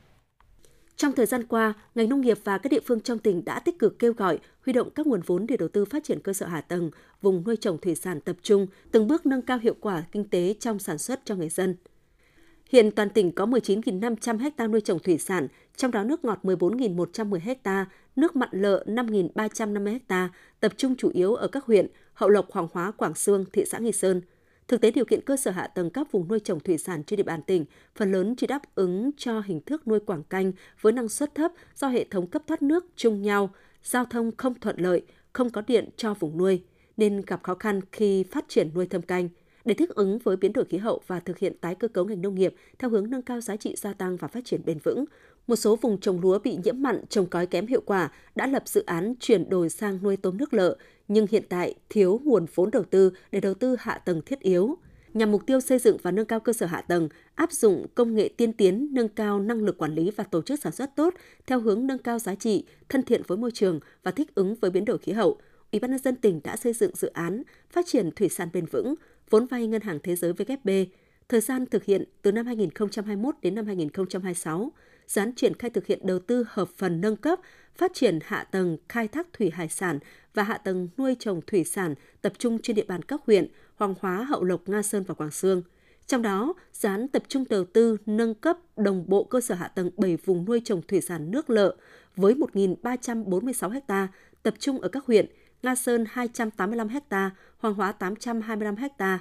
Trong 0.95 1.11
thời 1.13 1.25
gian 1.25 1.47
qua, 1.47 1.73
ngành 1.95 2.09
nông 2.09 2.21
nghiệp 2.21 2.39
và 2.43 2.57
các 2.57 2.71
địa 2.71 2.79
phương 2.85 2.99
trong 2.99 3.19
tỉnh 3.19 3.45
đã 3.45 3.59
tích 3.59 3.79
cực 3.79 3.99
kêu 3.99 4.13
gọi 4.13 4.39
huy 4.65 4.73
động 4.73 4.89
các 4.95 5.07
nguồn 5.07 5.21
vốn 5.21 5.47
để 5.47 5.57
đầu 5.57 5.69
tư 5.73 5.85
phát 5.85 6.03
triển 6.03 6.19
cơ 6.23 6.33
sở 6.33 6.45
hạ 6.45 6.61
tầng, 6.61 6.91
vùng 7.21 7.43
nuôi 7.45 7.55
trồng 7.55 7.77
thủy 7.77 7.95
sản 7.95 8.21
tập 8.21 8.35
trung, 8.41 8.67
từng 8.91 9.07
bước 9.07 9.25
nâng 9.25 9.41
cao 9.41 9.57
hiệu 9.57 9.75
quả 9.81 10.03
kinh 10.11 10.29
tế 10.29 10.55
trong 10.59 10.79
sản 10.79 10.97
xuất 10.97 11.21
cho 11.25 11.35
người 11.35 11.49
dân. 11.49 11.75
Hiện 12.69 12.91
toàn 12.91 13.09
tỉnh 13.09 13.31
có 13.31 13.45
19.500 13.45 14.49
ha 14.57 14.67
nuôi 14.67 14.81
trồng 14.81 14.99
thủy 14.99 15.17
sản, 15.17 15.47
trong 15.75 15.91
đó 15.91 16.03
nước 16.03 16.25
ngọt 16.25 16.39
14.110 16.43 17.55
ha, 17.63 17.85
nước 18.15 18.35
mặn 18.35 18.49
lợ 18.51 18.83
5.350 18.87 19.99
ha, 20.09 20.29
tập 20.59 20.73
trung 20.77 20.95
chủ 20.95 21.09
yếu 21.13 21.35
ở 21.35 21.47
các 21.47 21.65
huyện 21.65 21.87
Hậu 22.13 22.29
Lộc, 22.29 22.51
Hoàng 22.51 22.67
Hóa, 22.73 22.91
Quảng 22.91 23.15
Sương, 23.15 23.45
thị 23.53 23.65
xã 23.65 23.77
Nghi 23.77 23.91
Sơn. 23.91 24.21
Thực 24.67 24.81
tế 24.81 24.91
điều 24.91 25.05
kiện 25.05 25.21
cơ 25.21 25.37
sở 25.37 25.51
hạ 25.51 25.67
tầng 25.67 25.89
các 25.89 26.11
vùng 26.11 26.27
nuôi 26.27 26.39
trồng 26.39 26.59
thủy 26.59 26.77
sản 26.77 27.03
trên 27.03 27.17
địa 27.17 27.23
bàn 27.23 27.41
tỉnh 27.41 27.65
phần 27.95 28.11
lớn 28.11 28.35
chỉ 28.37 28.47
đáp 28.47 28.61
ứng 28.75 29.11
cho 29.17 29.39
hình 29.39 29.61
thức 29.61 29.87
nuôi 29.87 29.99
quảng 29.99 30.23
canh 30.23 30.51
với 30.81 30.93
năng 30.93 31.09
suất 31.09 31.35
thấp 31.35 31.51
do 31.75 31.87
hệ 31.87 32.03
thống 32.03 32.27
cấp 32.27 32.41
thoát 32.47 32.61
nước 32.61 32.85
chung 32.95 33.21
nhau, 33.21 33.49
giao 33.83 34.05
thông 34.05 34.31
không 34.37 34.59
thuận 34.59 34.79
lợi, 34.79 35.01
không 35.33 35.49
có 35.49 35.61
điện 35.67 35.89
cho 35.97 36.13
vùng 36.13 36.37
nuôi 36.37 36.63
nên 36.97 37.21
gặp 37.27 37.43
khó 37.43 37.55
khăn 37.55 37.81
khi 37.91 38.23
phát 38.23 38.45
triển 38.47 38.69
nuôi 38.75 38.85
thâm 38.85 39.01
canh. 39.01 39.29
Để 39.67 39.73
thích 39.73 39.89
ứng 39.89 40.19
với 40.19 40.37
biến 40.37 40.53
đổi 40.53 40.65
khí 40.65 40.77
hậu 40.77 41.01
và 41.07 41.19
thực 41.19 41.37
hiện 41.37 41.53
tái 41.61 41.75
cơ 41.75 41.87
cấu 41.87 42.05
ngành 42.05 42.21
nông 42.21 42.35
nghiệp 42.35 42.55
theo 42.79 42.89
hướng 42.89 43.09
nâng 43.09 43.21
cao 43.21 43.41
giá 43.41 43.55
trị 43.55 43.75
gia 43.77 43.93
tăng 43.93 44.17
và 44.17 44.27
phát 44.27 44.45
triển 44.45 44.61
bền 44.65 44.79
vững, 44.83 45.05
một 45.47 45.55
số 45.55 45.75
vùng 45.75 45.99
trồng 45.99 46.21
lúa 46.21 46.39
bị 46.39 46.57
nhiễm 46.63 46.81
mặn, 46.81 47.05
trồng 47.09 47.25
cói 47.25 47.45
kém 47.45 47.67
hiệu 47.67 47.81
quả 47.85 48.11
đã 48.35 48.47
lập 48.47 48.63
dự 48.65 48.83
án 48.85 49.13
chuyển 49.19 49.49
đổi 49.49 49.69
sang 49.69 49.99
nuôi 50.03 50.17
tôm 50.17 50.37
nước 50.37 50.53
lợ, 50.53 50.77
nhưng 51.07 51.27
hiện 51.31 51.43
tại 51.49 51.75
thiếu 51.89 52.21
nguồn 52.23 52.45
vốn 52.55 52.71
đầu 52.71 52.83
tư 52.83 53.11
để 53.31 53.39
đầu 53.39 53.53
tư 53.53 53.75
hạ 53.79 53.97
tầng 53.97 54.21
thiết 54.21 54.39
yếu. 54.39 54.77
Nhằm 55.13 55.31
mục 55.31 55.45
tiêu 55.45 55.59
xây 55.59 55.79
dựng 55.79 55.97
và 56.01 56.11
nâng 56.11 56.25
cao 56.25 56.39
cơ 56.39 56.53
sở 56.53 56.65
hạ 56.65 56.81
tầng, 56.81 57.09
áp 57.35 57.51
dụng 57.51 57.85
công 57.95 58.15
nghệ 58.15 58.29
tiên 58.37 58.53
tiến, 58.53 58.89
nâng 58.91 59.09
cao 59.09 59.39
năng 59.39 59.63
lực 59.63 59.77
quản 59.77 59.95
lý 59.95 60.11
và 60.11 60.23
tổ 60.23 60.41
chức 60.41 60.59
sản 60.59 60.71
xuất 60.71 60.95
tốt 60.95 61.13
theo 61.47 61.59
hướng 61.59 61.87
nâng 61.87 61.99
cao 61.99 62.19
giá 62.19 62.35
trị, 62.35 62.65
thân 62.89 63.03
thiện 63.03 63.21
với 63.27 63.37
môi 63.37 63.51
trường 63.51 63.79
và 64.03 64.11
thích 64.11 64.35
ứng 64.35 64.55
với 64.55 64.71
biến 64.71 64.85
đổi 64.85 64.97
khí 64.97 65.11
hậu, 65.11 65.39
Ủy 65.71 65.79
ban 65.79 65.91
nhân 65.91 65.99
dân 65.99 66.15
tỉnh 66.15 66.41
đã 66.43 66.55
xây 66.55 66.73
dựng 66.73 66.95
dự 66.95 67.07
án 67.07 67.43
phát 67.69 67.85
triển 67.87 68.11
thủy 68.11 68.29
sản 68.29 68.49
bền 68.53 68.65
vững, 68.65 68.95
vốn 69.29 69.45
vay 69.45 69.67
Ngân 69.67 69.81
hàng 69.81 69.99
Thế 70.03 70.15
giới 70.15 70.33
WB, 70.33 70.85
thời 71.29 71.41
gian 71.41 71.65
thực 71.65 71.83
hiện 71.83 72.03
từ 72.21 72.31
năm 72.31 72.45
2021 72.45 73.35
đến 73.41 73.55
năm 73.55 73.65
2026, 73.65 74.71
dự 75.07 75.21
án 75.21 75.35
triển 75.35 75.53
khai 75.53 75.69
thực 75.69 75.85
hiện 75.85 75.99
đầu 76.03 76.19
tư 76.19 76.45
hợp 76.49 76.69
phần 76.77 77.01
nâng 77.01 77.15
cấp, 77.15 77.39
phát 77.75 77.93
triển 77.93 78.19
hạ 78.25 78.43
tầng 78.43 78.77
khai 78.89 79.07
thác 79.07 79.27
thủy 79.33 79.49
hải 79.49 79.69
sản 79.69 79.99
và 80.33 80.43
hạ 80.43 80.57
tầng 80.57 80.89
nuôi 80.97 81.15
trồng 81.19 81.41
thủy 81.47 81.63
sản 81.63 81.95
tập 82.21 82.33
trung 82.37 82.59
trên 82.61 82.75
địa 82.75 82.85
bàn 82.87 83.03
các 83.03 83.21
huyện 83.27 83.47
Hoàng 83.75 83.95
Hóa, 83.99 84.23
Hậu 84.23 84.43
Lộc, 84.43 84.69
Nga 84.69 84.81
Sơn 84.81 85.03
và 85.03 85.13
Quảng 85.13 85.31
Sương. 85.31 85.61
Trong 86.07 86.21
đó, 86.21 86.53
dự 86.73 86.89
án 86.89 87.07
tập 87.07 87.23
trung 87.27 87.43
đầu 87.49 87.65
tư 87.65 87.97
nâng 88.05 88.33
cấp 88.33 88.57
đồng 88.77 89.03
bộ 89.07 89.23
cơ 89.23 89.41
sở 89.41 89.55
hạ 89.55 89.67
tầng 89.67 89.89
7 89.97 90.17
vùng 90.17 90.45
nuôi 90.45 90.61
trồng 90.65 90.81
thủy 90.81 91.01
sản 91.01 91.31
nước 91.31 91.49
lợ 91.49 91.75
với 92.15 92.33
1.346 92.33 93.79
ha 93.87 94.07
tập 94.43 94.53
trung 94.59 94.81
ở 94.81 94.89
các 94.89 95.05
huyện 95.05 95.25
Nga 95.63 95.75
Sơn 95.75 96.05
285 96.09 96.87
ha, 97.09 97.31
Hoàng 97.57 97.73
Hóa 97.73 97.91
825 97.91 98.75
ha, 98.97 99.19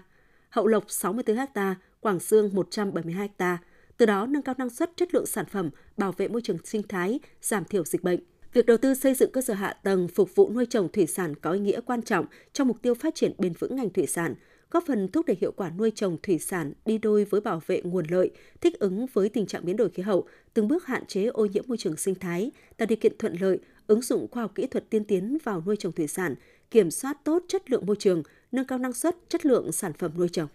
Hậu 0.49 0.67
Lộc 0.67 0.85
64 0.91 1.37
ha, 1.37 1.75
Quảng 2.01 2.21
Sương 2.21 2.51
172 2.55 3.29
ha. 3.39 3.59
Từ 3.97 4.07
đó 4.07 4.27
nâng 4.27 4.43
cao 4.43 4.55
năng 4.59 4.71
suất 4.71 4.91
chất 4.97 5.15
lượng 5.15 5.27
sản 5.27 5.47
phẩm, 5.47 5.71
bảo 5.97 6.13
vệ 6.13 6.29
môi 6.29 6.43
trường 6.43 6.59
sinh 6.65 6.83
thái, 6.89 7.21
giảm 7.41 7.65
thiểu 7.65 7.85
dịch 7.85 8.03
bệnh. 8.03 8.21
Việc 8.53 8.67
đầu 8.67 8.77
tư 8.77 8.95
xây 8.95 9.15
dựng 9.15 9.33
cơ 9.33 9.41
sở 9.41 9.55
hạ 9.55 9.77
tầng 9.83 10.09
phục 10.09 10.35
vụ 10.35 10.51
nuôi 10.51 10.67
trồng 10.67 10.89
thủy 10.93 11.07
sản 11.07 11.35
có 11.35 11.53
ý 11.53 11.61
nghĩa 11.61 11.81
quan 11.81 12.03
trọng 12.03 12.27
trong 12.53 12.69
mục 12.69 12.83
tiêu 12.83 12.95
phát 12.95 13.15
triển 13.15 13.33
bền 13.39 13.53
vững 13.53 13.77
ngành 13.77 13.91
thủy 13.91 14.07
sản, 14.07 14.35
góp 14.71 14.85
phần 14.87 15.09
thúc 15.09 15.27
đẩy 15.27 15.37
hiệu 15.41 15.53
quả 15.57 15.71
nuôi 15.71 15.93
trồng 15.95 16.17
thủy 16.23 16.39
sản 16.39 16.73
đi 16.87 16.99
đôi 16.99 17.25
với 17.25 17.41
bảo 17.41 17.63
vệ 17.67 17.81
nguồn 17.85 18.05
lợi, 18.09 18.31
thích 18.61 18.79
ứng 18.79 19.07
với 19.13 19.29
tình 19.29 19.47
trạng 19.47 19.65
biến 19.65 19.77
đổi 19.77 19.91
khí 19.91 20.03
hậu, 20.03 20.27
từng 20.55 20.69
bước 20.69 20.87
hạn 20.87 21.07
chế 21.07 21.25
ô 21.25 21.47
nhiễm 21.47 21.65
môi 21.67 21.79
trường 21.79 21.97
sinh 21.97 22.15
thái, 22.15 22.51
tạo 22.77 22.87
điều 22.87 22.97
kiện 22.97 23.19
thuận 23.19 23.37
lợi, 23.41 23.59
ứng 23.87 24.03
dụng 24.03 24.29
khoa 24.31 24.43
học 24.43 24.53
kỹ 24.55 24.67
thuật 24.67 24.91
tiên 24.91 25.05
tiến 25.05 25.39
vào 25.45 25.63
nuôi 25.67 25.77
trồng 25.77 25.93
thủy 25.93 26.07
sản, 26.07 26.35
kiểm 26.71 26.91
soát 26.91 27.25
tốt 27.25 27.43
chất 27.49 27.71
lượng 27.71 27.87
môi 27.87 27.97
trường, 27.99 28.23
nâng 28.53 28.67
cao 28.67 28.79
năng 28.79 28.93
suất, 28.93 29.17
chất 29.29 29.47
lượng 29.47 29.73
sản 29.73 29.93
phẩm 29.93 30.11
nuôi 30.17 30.29
trồng. 30.29 30.49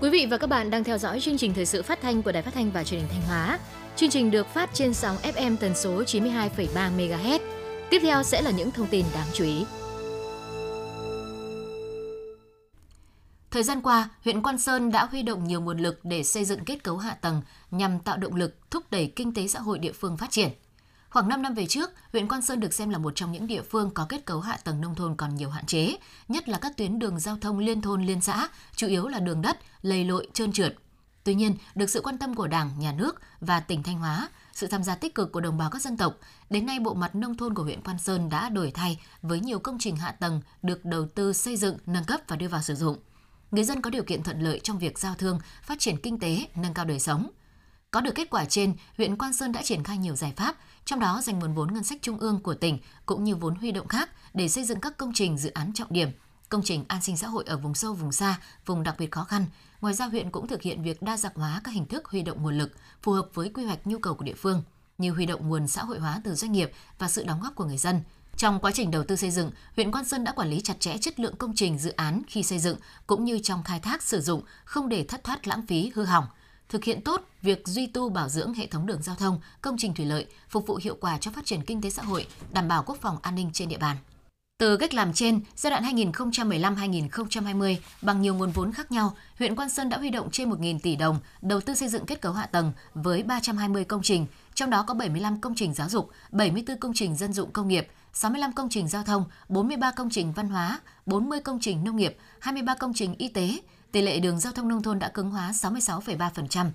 Quý 0.00 0.10
vị 0.10 0.26
và 0.30 0.38
các 0.38 0.46
bạn 0.46 0.70
đang 0.70 0.84
theo 0.84 0.98
dõi 0.98 1.20
chương 1.20 1.38
trình 1.38 1.54
thời 1.54 1.66
sự 1.66 1.82
phát 1.82 2.00
thanh 2.00 2.22
của 2.22 2.32
Đài 2.32 2.42
Phát 2.42 2.54
thanh 2.54 2.70
và 2.70 2.84
Truyền 2.84 3.00
hình 3.00 3.08
Thanh 3.12 3.22
Hóa. 3.22 3.58
Chương 3.96 4.10
trình 4.10 4.30
được 4.30 4.46
phát 4.46 4.70
trên 4.74 4.94
sóng 4.94 5.16
FM 5.16 5.56
tần 5.60 5.74
số 5.74 6.02
92,3 6.02 6.96
MHz. 6.96 7.40
Tiếp 7.90 7.98
theo 8.02 8.22
sẽ 8.22 8.42
là 8.42 8.50
những 8.50 8.70
thông 8.70 8.86
tin 8.90 9.04
đáng 9.14 9.28
chú 9.32 9.44
ý. 9.44 9.64
Thời 13.56 13.62
gian 13.62 13.82
qua, 13.82 14.08
huyện 14.24 14.42
Quan 14.42 14.58
Sơn 14.58 14.92
đã 14.92 15.04
huy 15.04 15.22
động 15.22 15.44
nhiều 15.44 15.60
nguồn 15.60 15.78
lực 15.78 16.00
để 16.04 16.22
xây 16.22 16.44
dựng 16.44 16.64
kết 16.64 16.84
cấu 16.84 16.98
hạ 16.98 17.14
tầng 17.14 17.42
nhằm 17.70 17.98
tạo 17.98 18.16
động 18.16 18.34
lực 18.34 18.70
thúc 18.70 18.84
đẩy 18.90 19.12
kinh 19.16 19.34
tế 19.34 19.48
xã 19.48 19.60
hội 19.60 19.78
địa 19.78 19.92
phương 19.92 20.16
phát 20.16 20.30
triển. 20.30 20.50
Khoảng 21.10 21.28
5 21.28 21.42
năm 21.42 21.54
về 21.54 21.66
trước, 21.66 21.90
huyện 22.12 22.28
Quan 22.28 22.42
Sơn 22.42 22.60
được 22.60 22.74
xem 22.74 22.90
là 22.90 22.98
một 22.98 23.12
trong 23.14 23.32
những 23.32 23.46
địa 23.46 23.62
phương 23.62 23.90
có 23.94 24.06
kết 24.08 24.24
cấu 24.24 24.40
hạ 24.40 24.58
tầng 24.64 24.80
nông 24.80 24.94
thôn 24.94 25.14
còn 25.16 25.34
nhiều 25.34 25.50
hạn 25.50 25.66
chế, 25.66 25.96
nhất 26.28 26.48
là 26.48 26.58
các 26.58 26.76
tuyến 26.76 26.98
đường 26.98 27.18
giao 27.18 27.36
thông 27.40 27.58
liên 27.58 27.82
thôn 27.82 28.06
liên 28.06 28.20
xã, 28.20 28.48
chủ 28.74 28.86
yếu 28.86 29.08
là 29.08 29.18
đường 29.18 29.42
đất, 29.42 29.58
lầy 29.82 30.04
lội, 30.04 30.28
trơn 30.32 30.52
trượt. 30.52 30.74
Tuy 31.24 31.34
nhiên, 31.34 31.56
được 31.74 31.90
sự 31.90 32.00
quan 32.00 32.18
tâm 32.18 32.34
của 32.34 32.46
Đảng, 32.46 32.70
Nhà 32.78 32.92
nước 32.92 33.20
và 33.40 33.60
tỉnh 33.60 33.82
Thanh 33.82 33.98
Hóa, 33.98 34.28
sự 34.52 34.66
tham 34.66 34.82
gia 34.82 34.94
tích 34.94 35.14
cực 35.14 35.32
của 35.32 35.40
đồng 35.40 35.58
bào 35.58 35.70
các 35.70 35.82
dân 35.82 35.96
tộc, 35.96 36.14
đến 36.50 36.66
nay 36.66 36.80
bộ 36.80 36.94
mặt 36.94 37.14
nông 37.14 37.36
thôn 37.36 37.54
của 37.54 37.62
huyện 37.62 37.82
Quan 37.82 37.98
Sơn 37.98 38.28
đã 38.28 38.48
đổi 38.48 38.70
thay 38.70 39.00
với 39.22 39.40
nhiều 39.40 39.58
công 39.58 39.78
trình 39.78 39.96
hạ 39.96 40.12
tầng 40.12 40.40
được 40.62 40.84
đầu 40.84 41.06
tư 41.14 41.32
xây 41.32 41.56
dựng, 41.56 41.76
nâng 41.86 42.04
cấp 42.04 42.20
và 42.28 42.36
đưa 42.36 42.48
vào 42.48 42.62
sử 42.62 42.74
dụng 42.74 42.96
người 43.50 43.64
dân 43.64 43.82
có 43.82 43.90
điều 43.90 44.02
kiện 44.02 44.22
thuận 44.22 44.40
lợi 44.40 44.60
trong 44.62 44.78
việc 44.78 44.98
giao 44.98 45.14
thương, 45.14 45.38
phát 45.62 45.78
triển 45.78 45.96
kinh 45.96 46.18
tế, 46.18 46.48
nâng 46.54 46.74
cao 46.74 46.84
đời 46.84 47.00
sống. 47.00 47.30
Có 47.90 48.00
được 48.00 48.14
kết 48.14 48.30
quả 48.30 48.44
trên, 48.44 48.74
huyện 48.96 49.16
Quan 49.16 49.32
Sơn 49.32 49.52
đã 49.52 49.62
triển 49.62 49.84
khai 49.84 49.98
nhiều 49.98 50.16
giải 50.16 50.32
pháp, 50.36 50.56
trong 50.84 51.00
đó 51.00 51.20
dành 51.22 51.38
nguồn 51.38 51.54
vốn 51.54 51.74
ngân 51.74 51.84
sách 51.84 51.98
trung 52.02 52.18
ương 52.18 52.40
của 52.40 52.54
tỉnh 52.54 52.78
cũng 53.06 53.24
như 53.24 53.36
vốn 53.36 53.54
huy 53.54 53.72
động 53.72 53.88
khác 53.88 54.10
để 54.34 54.48
xây 54.48 54.64
dựng 54.64 54.80
các 54.80 54.96
công 54.96 55.12
trình 55.14 55.38
dự 55.38 55.50
án 55.50 55.72
trọng 55.72 55.92
điểm, 55.92 56.08
công 56.48 56.62
trình 56.64 56.84
an 56.88 57.02
sinh 57.02 57.16
xã 57.16 57.28
hội 57.28 57.44
ở 57.46 57.56
vùng 57.56 57.74
sâu, 57.74 57.94
vùng 57.94 58.12
xa, 58.12 58.40
vùng 58.66 58.82
đặc 58.82 58.94
biệt 58.98 59.10
khó 59.10 59.24
khăn. 59.24 59.46
Ngoài 59.80 59.94
ra 59.94 60.06
huyện 60.06 60.30
cũng 60.30 60.46
thực 60.46 60.62
hiện 60.62 60.82
việc 60.82 61.02
đa 61.02 61.16
dạng 61.16 61.34
hóa 61.34 61.60
các 61.64 61.74
hình 61.74 61.86
thức 61.86 62.04
huy 62.08 62.22
động 62.22 62.42
nguồn 62.42 62.58
lực 62.58 62.72
phù 63.02 63.12
hợp 63.12 63.28
với 63.34 63.50
quy 63.54 63.64
hoạch 63.64 63.86
nhu 63.86 63.98
cầu 63.98 64.14
của 64.14 64.24
địa 64.24 64.34
phương, 64.34 64.62
như 64.98 65.10
huy 65.10 65.26
động 65.26 65.48
nguồn 65.48 65.68
xã 65.68 65.84
hội 65.84 65.98
hóa 65.98 66.20
từ 66.24 66.34
doanh 66.34 66.52
nghiệp 66.52 66.72
và 66.98 67.08
sự 67.08 67.24
đóng 67.24 67.40
góp 67.42 67.54
của 67.54 67.64
người 67.64 67.78
dân– 67.78 68.00
trong 68.36 68.60
quá 68.60 68.70
trình 68.74 68.90
đầu 68.90 69.04
tư 69.04 69.16
xây 69.16 69.30
dựng, 69.30 69.50
huyện 69.76 69.92
Quan 69.92 70.04
Sơn 70.04 70.24
đã 70.24 70.32
quản 70.32 70.50
lý 70.50 70.60
chặt 70.60 70.80
chẽ 70.80 70.96
chất 71.00 71.20
lượng 71.20 71.36
công 71.36 71.54
trình 71.54 71.78
dự 71.78 71.90
án 71.90 72.22
khi 72.28 72.42
xây 72.42 72.58
dựng 72.58 72.76
cũng 73.06 73.24
như 73.24 73.38
trong 73.38 73.62
khai 73.62 73.80
thác 73.80 74.02
sử 74.02 74.20
dụng, 74.20 74.42
không 74.64 74.88
để 74.88 75.04
thất 75.04 75.24
thoát 75.24 75.48
lãng 75.48 75.66
phí 75.66 75.92
hư 75.94 76.04
hỏng. 76.04 76.26
Thực 76.68 76.84
hiện 76.84 77.00
tốt 77.00 77.22
việc 77.42 77.68
duy 77.68 77.86
tu 77.86 78.08
bảo 78.08 78.28
dưỡng 78.28 78.54
hệ 78.54 78.66
thống 78.66 78.86
đường 78.86 79.02
giao 79.02 79.16
thông, 79.16 79.40
công 79.60 79.76
trình 79.78 79.94
thủy 79.94 80.06
lợi, 80.06 80.26
phục 80.48 80.66
vụ 80.66 80.78
hiệu 80.82 80.96
quả 81.00 81.18
cho 81.18 81.30
phát 81.30 81.46
triển 81.46 81.62
kinh 81.62 81.82
tế 81.82 81.90
xã 81.90 82.02
hội, 82.02 82.26
đảm 82.52 82.68
bảo 82.68 82.82
quốc 82.86 82.98
phòng 83.00 83.18
an 83.22 83.34
ninh 83.34 83.50
trên 83.52 83.68
địa 83.68 83.78
bàn. 83.78 83.96
Từ 84.58 84.76
cách 84.76 84.94
làm 84.94 85.12
trên, 85.12 85.40
giai 85.56 85.70
đoạn 85.70 85.96
2015-2020, 85.96 87.76
bằng 88.02 88.22
nhiều 88.22 88.34
nguồn 88.34 88.50
vốn 88.50 88.72
khác 88.72 88.92
nhau, 88.92 89.16
huyện 89.38 89.56
Quan 89.56 89.70
Sơn 89.70 89.88
đã 89.88 89.98
huy 89.98 90.10
động 90.10 90.30
trên 90.30 90.50
1.000 90.50 90.78
tỷ 90.78 90.96
đồng 90.96 91.18
đầu 91.42 91.60
tư 91.60 91.74
xây 91.74 91.88
dựng 91.88 92.06
kết 92.06 92.20
cấu 92.20 92.32
hạ 92.32 92.46
tầng 92.46 92.72
với 92.94 93.22
320 93.22 93.84
công 93.84 94.02
trình, 94.02 94.26
trong 94.54 94.70
đó 94.70 94.84
có 94.86 94.94
75 94.94 95.40
công 95.40 95.54
trình 95.54 95.74
giáo 95.74 95.88
dục, 95.88 96.10
74 96.30 96.78
công 96.78 96.92
trình 96.94 97.16
dân 97.16 97.32
dụng 97.32 97.52
công 97.52 97.68
nghiệp, 97.68 97.88
65 98.16 98.52
công 98.52 98.68
trình 98.68 98.88
giao 98.88 99.02
thông, 99.02 99.24
43 99.48 99.90
công 99.90 100.10
trình 100.10 100.32
văn 100.32 100.48
hóa, 100.48 100.80
40 101.06 101.40
công 101.40 101.58
trình 101.60 101.84
nông 101.84 101.96
nghiệp, 101.96 102.16
23 102.40 102.74
công 102.74 102.94
trình 102.94 103.14
y 103.18 103.28
tế. 103.28 103.58
Tỷ 103.92 104.02
lệ 104.02 104.20
đường 104.20 104.38
giao 104.38 104.52
thông 104.52 104.68
nông 104.68 104.82
thôn 104.82 104.98
đã 104.98 105.08
cứng 105.08 105.30
hóa 105.30 105.50
66,3%. 105.50 106.70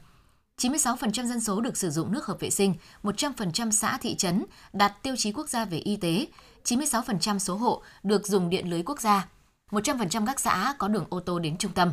96% 0.58 1.28
dân 1.28 1.40
số 1.40 1.62
được 1.62 1.78
sử 1.78 1.90
dụng 1.90 2.12
nước 2.12 2.26
hợp 2.26 2.40
vệ 2.40 2.50
sinh, 2.50 2.76
100% 3.04 3.72
xã 3.72 3.98
thị 3.98 4.16
trấn 4.16 4.46
đạt 4.74 5.04
tiêu 5.04 5.16
chí 5.18 5.32
quốc 5.32 5.50
gia 5.50 5.66
về 5.66 5.78
y 5.78 5.96
tế, 5.96 6.26
96% 6.64 7.40
số 7.40 7.56
hộ 7.56 7.82
được 8.04 8.28
dùng 8.28 8.50
điện 8.50 8.70
lưới 8.70 8.84
quốc 8.84 9.02
gia, 9.02 9.28
100% 9.72 10.26
các 10.26 10.40
xã 10.40 10.76
có 10.78 10.88
đường 10.88 11.06
ô 11.10 11.20
tô 11.20 11.40
đến 11.40 11.58
trung 11.58 11.72
tâm. 11.72 11.92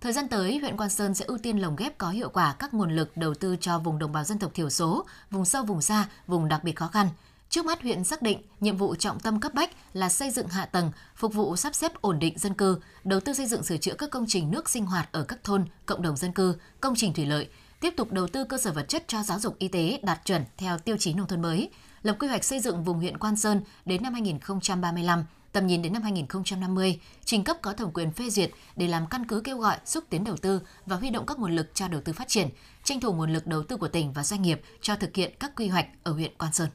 Thời 0.00 0.12
gian 0.12 0.28
tới, 0.28 0.58
huyện 0.58 0.76
Quan 0.76 0.90
Sơn 0.90 1.14
sẽ 1.14 1.24
ưu 1.24 1.38
tiên 1.38 1.58
lồng 1.58 1.76
ghép 1.76 1.98
có 1.98 2.10
hiệu 2.10 2.28
quả 2.28 2.54
các 2.58 2.74
nguồn 2.74 2.96
lực 2.96 3.16
đầu 3.16 3.34
tư 3.34 3.56
cho 3.60 3.78
vùng 3.78 3.98
đồng 3.98 4.12
bào 4.12 4.24
dân 4.24 4.38
tộc 4.38 4.54
thiểu 4.54 4.70
số, 4.70 5.04
vùng 5.30 5.44
sâu 5.44 5.64
vùng 5.64 5.82
xa, 5.82 6.08
vùng 6.26 6.48
đặc 6.48 6.64
biệt 6.64 6.72
khó 6.72 6.86
khăn. 6.86 7.08
Trước 7.52 7.66
mắt 7.66 7.82
huyện 7.82 8.04
xác 8.04 8.22
định 8.22 8.38
nhiệm 8.60 8.76
vụ 8.76 8.94
trọng 8.94 9.20
tâm 9.20 9.40
cấp 9.40 9.54
bách 9.54 9.70
là 9.92 10.08
xây 10.08 10.30
dựng 10.30 10.48
hạ 10.48 10.66
tầng, 10.66 10.90
phục 11.16 11.34
vụ 11.34 11.56
sắp 11.56 11.74
xếp 11.74 11.92
ổn 12.00 12.18
định 12.18 12.38
dân 12.38 12.54
cư, 12.54 12.78
đầu 13.04 13.20
tư 13.20 13.32
xây 13.32 13.46
dựng 13.46 13.62
sửa 13.62 13.76
chữa 13.76 13.94
các 13.94 14.10
công 14.10 14.24
trình 14.28 14.50
nước 14.50 14.70
sinh 14.70 14.86
hoạt 14.86 15.08
ở 15.12 15.24
các 15.24 15.44
thôn, 15.44 15.64
cộng 15.86 16.02
đồng 16.02 16.16
dân 16.16 16.32
cư, 16.32 16.56
công 16.80 16.94
trình 16.96 17.12
thủy 17.12 17.26
lợi, 17.26 17.48
tiếp 17.80 17.94
tục 17.96 18.12
đầu 18.12 18.28
tư 18.28 18.44
cơ 18.44 18.58
sở 18.58 18.72
vật 18.72 18.88
chất 18.88 19.04
cho 19.08 19.22
giáo 19.22 19.38
dục 19.38 19.58
y 19.58 19.68
tế 19.68 20.00
đạt 20.02 20.20
chuẩn 20.24 20.44
theo 20.56 20.78
tiêu 20.78 20.96
chí 20.96 21.14
nông 21.14 21.26
thôn 21.26 21.42
mới, 21.42 21.70
lập 22.02 22.16
quy 22.20 22.28
hoạch 22.28 22.44
xây 22.44 22.60
dựng 22.60 22.84
vùng 22.84 22.98
huyện 22.98 23.18
Quan 23.18 23.36
Sơn 23.36 23.60
đến 23.84 24.02
năm 24.02 24.12
2035, 24.12 25.24
tầm 25.52 25.66
nhìn 25.66 25.82
đến 25.82 25.92
năm 25.92 26.02
2050, 26.02 27.00
trình 27.24 27.44
cấp 27.44 27.56
có 27.62 27.72
thẩm 27.72 27.90
quyền 27.92 28.12
phê 28.12 28.30
duyệt 28.30 28.50
để 28.76 28.88
làm 28.88 29.06
căn 29.06 29.26
cứ 29.26 29.40
kêu 29.40 29.58
gọi 29.58 29.76
xúc 29.84 30.04
tiến 30.10 30.24
đầu 30.24 30.36
tư 30.36 30.60
và 30.86 30.96
huy 30.96 31.10
động 31.10 31.26
các 31.26 31.38
nguồn 31.38 31.56
lực 31.56 31.70
cho 31.74 31.88
đầu 31.88 32.00
tư 32.00 32.12
phát 32.12 32.28
triển, 32.28 32.48
tranh 32.84 33.00
thủ 33.00 33.12
nguồn 33.12 33.32
lực 33.32 33.46
đầu 33.46 33.62
tư 33.62 33.76
của 33.76 33.88
tỉnh 33.88 34.12
và 34.12 34.24
doanh 34.24 34.42
nghiệp 34.42 34.62
cho 34.80 34.96
thực 34.96 35.16
hiện 35.16 35.32
các 35.40 35.52
quy 35.56 35.68
hoạch 35.68 35.86
ở 36.02 36.12
huyện 36.12 36.32
Quan 36.38 36.52
Sơn. 36.52 36.68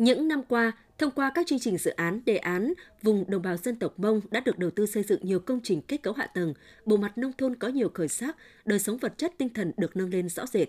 Những 0.00 0.28
năm 0.28 0.42
qua, 0.48 0.72
thông 0.98 1.10
qua 1.10 1.32
các 1.34 1.46
chương 1.46 1.58
trình 1.58 1.78
dự 1.78 1.90
án, 1.90 2.20
đề 2.24 2.36
án, 2.36 2.72
vùng 3.02 3.30
đồng 3.30 3.42
bào 3.42 3.56
dân 3.56 3.76
tộc 3.76 3.98
Mông 3.98 4.20
đã 4.30 4.40
được 4.40 4.58
đầu 4.58 4.70
tư 4.70 4.86
xây 4.86 5.02
dựng 5.02 5.20
nhiều 5.22 5.40
công 5.40 5.60
trình 5.62 5.82
kết 5.82 6.02
cấu 6.02 6.12
hạ 6.12 6.26
tầng, 6.26 6.54
bộ 6.84 6.96
mặt 6.96 7.18
nông 7.18 7.32
thôn 7.32 7.56
có 7.56 7.68
nhiều 7.68 7.90
khởi 7.94 8.08
sắc, 8.08 8.36
đời 8.64 8.78
sống 8.78 8.98
vật 8.98 9.18
chất 9.18 9.32
tinh 9.38 9.48
thần 9.48 9.72
được 9.76 9.96
nâng 9.96 10.10
lên 10.10 10.28
rõ 10.28 10.46
rệt. 10.46 10.68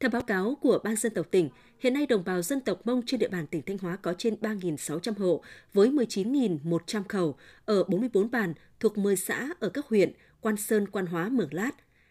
Theo 0.00 0.10
báo 0.10 0.22
cáo 0.22 0.54
của 0.60 0.78
Ban 0.84 0.96
dân 0.96 1.14
tộc 1.14 1.26
tỉnh, 1.30 1.48
hiện 1.78 1.94
nay 1.94 2.06
đồng 2.06 2.24
bào 2.24 2.42
dân 2.42 2.60
tộc 2.60 2.86
Mông 2.86 3.02
trên 3.06 3.20
địa 3.20 3.28
bàn 3.28 3.46
tỉnh 3.46 3.62
Thanh 3.62 3.78
Hóa 3.78 3.96
có 3.96 4.14
trên 4.18 4.34
3.600 4.34 5.12
hộ 5.18 5.42
với 5.72 5.90
19.100 5.90 7.02
khẩu 7.08 7.36
ở 7.64 7.84
44 7.84 8.30
bản 8.30 8.54
thuộc 8.80 8.98
10 8.98 9.16
xã 9.16 9.48
ở 9.60 9.68
các 9.68 9.86
huyện 9.86 10.12
Quan 10.40 10.56
Sơn, 10.56 10.88
Quan 10.88 11.06
Hóa, 11.06 11.28
Mường 11.28 11.54
Lát. 11.54 11.70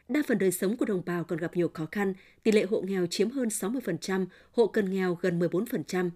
Đa 0.09 0.21
phần 0.27 0.37
đời 0.37 0.51
sống 0.51 0.77
của 0.77 0.85
đồng 0.85 1.01
bào 1.05 1.23
còn 1.23 1.39
gặp 1.39 1.55
nhiều 1.55 1.69
khó 1.73 1.85
khăn, 1.91 2.13
tỷ 2.43 2.51
lệ 2.51 2.65
hộ 2.69 2.81
nghèo 2.81 3.07
chiếm 3.07 3.29
hơn 3.29 3.47
60%, 3.47 4.25
hộ 4.51 4.67
cần 4.67 4.93
nghèo 4.93 5.17
gần 5.21 5.39
14%. 5.39 6.09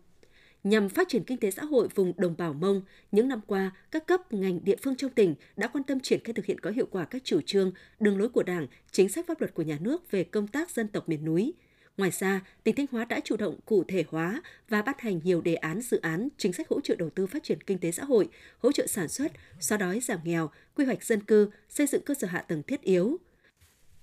Nhằm 0.66 0.90
phát 0.90 1.08
triển 1.10 1.24
kinh 1.24 1.38
tế 1.38 1.52
xã 1.52 1.64
hội 1.64 1.88
vùng 1.96 2.14
đồng 2.18 2.36
bào 2.38 2.54
Mông, 2.54 2.82
những 3.12 3.28
năm 3.28 3.42
qua, 3.48 3.72
các 3.92 4.08
cấp 4.08 4.34
ngành 4.34 4.60
địa 4.64 4.76
phương 4.84 4.96
trong 4.96 5.12
tỉnh 5.12 5.36
đã 5.58 5.68
quan 5.68 5.84
tâm 5.84 6.00
triển 6.00 6.20
khai 6.24 6.34
thực 6.34 6.46
hiện 6.46 6.60
có 6.60 6.70
hiệu 6.70 6.88
quả 6.92 7.06
các 7.06 7.24
chủ 7.24 7.42
trương, 7.46 7.72
đường 8.00 8.18
lối 8.18 8.30
của 8.30 8.44
Đảng, 8.44 8.68
chính 8.92 9.10
sách 9.10 9.28
pháp 9.28 9.42
luật 9.42 9.54
của 9.54 9.62
nhà 9.62 9.78
nước 9.82 10.12
về 10.12 10.24
công 10.24 10.48
tác 10.48 10.70
dân 10.70 10.88
tộc 10.88 11.10
miền 11.10 11.26
núi. 11.26 11.54
Ngoài 11.98 12.12
ra, 12.20 12.42
tỉnh 12.64 12.76
Thanh 12.76 12.86
Hóa 12.92 13.06
đã 13.06 13.20
chủ 13.20 13.38
động 13.38 13.60
cụ 13.66 13.84
thể 13.88 14.04
hóa 14.08 14.42
và 14.70 14.82
ban 14.82 14.96
hành 15.00 15.20
nhiều 15.24 15.42
đề 15.42 15.56
án 15.56 15.82
dự 15.82 15.98
án 15.98 16.30
chính 16.38 16.54
sách 16.54 16.70
hỗ 16.70 16.82
trợ 16.82 16.96
đầu 16.96 17.10
tư 17.10 17.28
phát 17.28 17.44
triển 17.44 17.64
kinh 17.64 17.78
tế 17.78 17.92
xã 17.92 18.04
hội, 18.04 18.30
hỗ 18.60 18.72
trợ 18.72 18.88
sản 18.88 19.08
xuất, 19.08 19.32
xóa 19.60 19.78
đói 19.78 20.00
giảm 20.00 20.20
nghèo, 20.24 20.50
quy 20.76 20.86
hoạch 20.86 21.04
dân 21.04 21.24
cư, 21.24 21.50
xây 21.70 21.88
dựng 21.88 22.02
cơ 22.02 22.14
sở 22.14 22.28
hạ 22.28 22.42
tầng 22.42 22.64
thiết 22.64 22.82
yếu. 22.82 23.18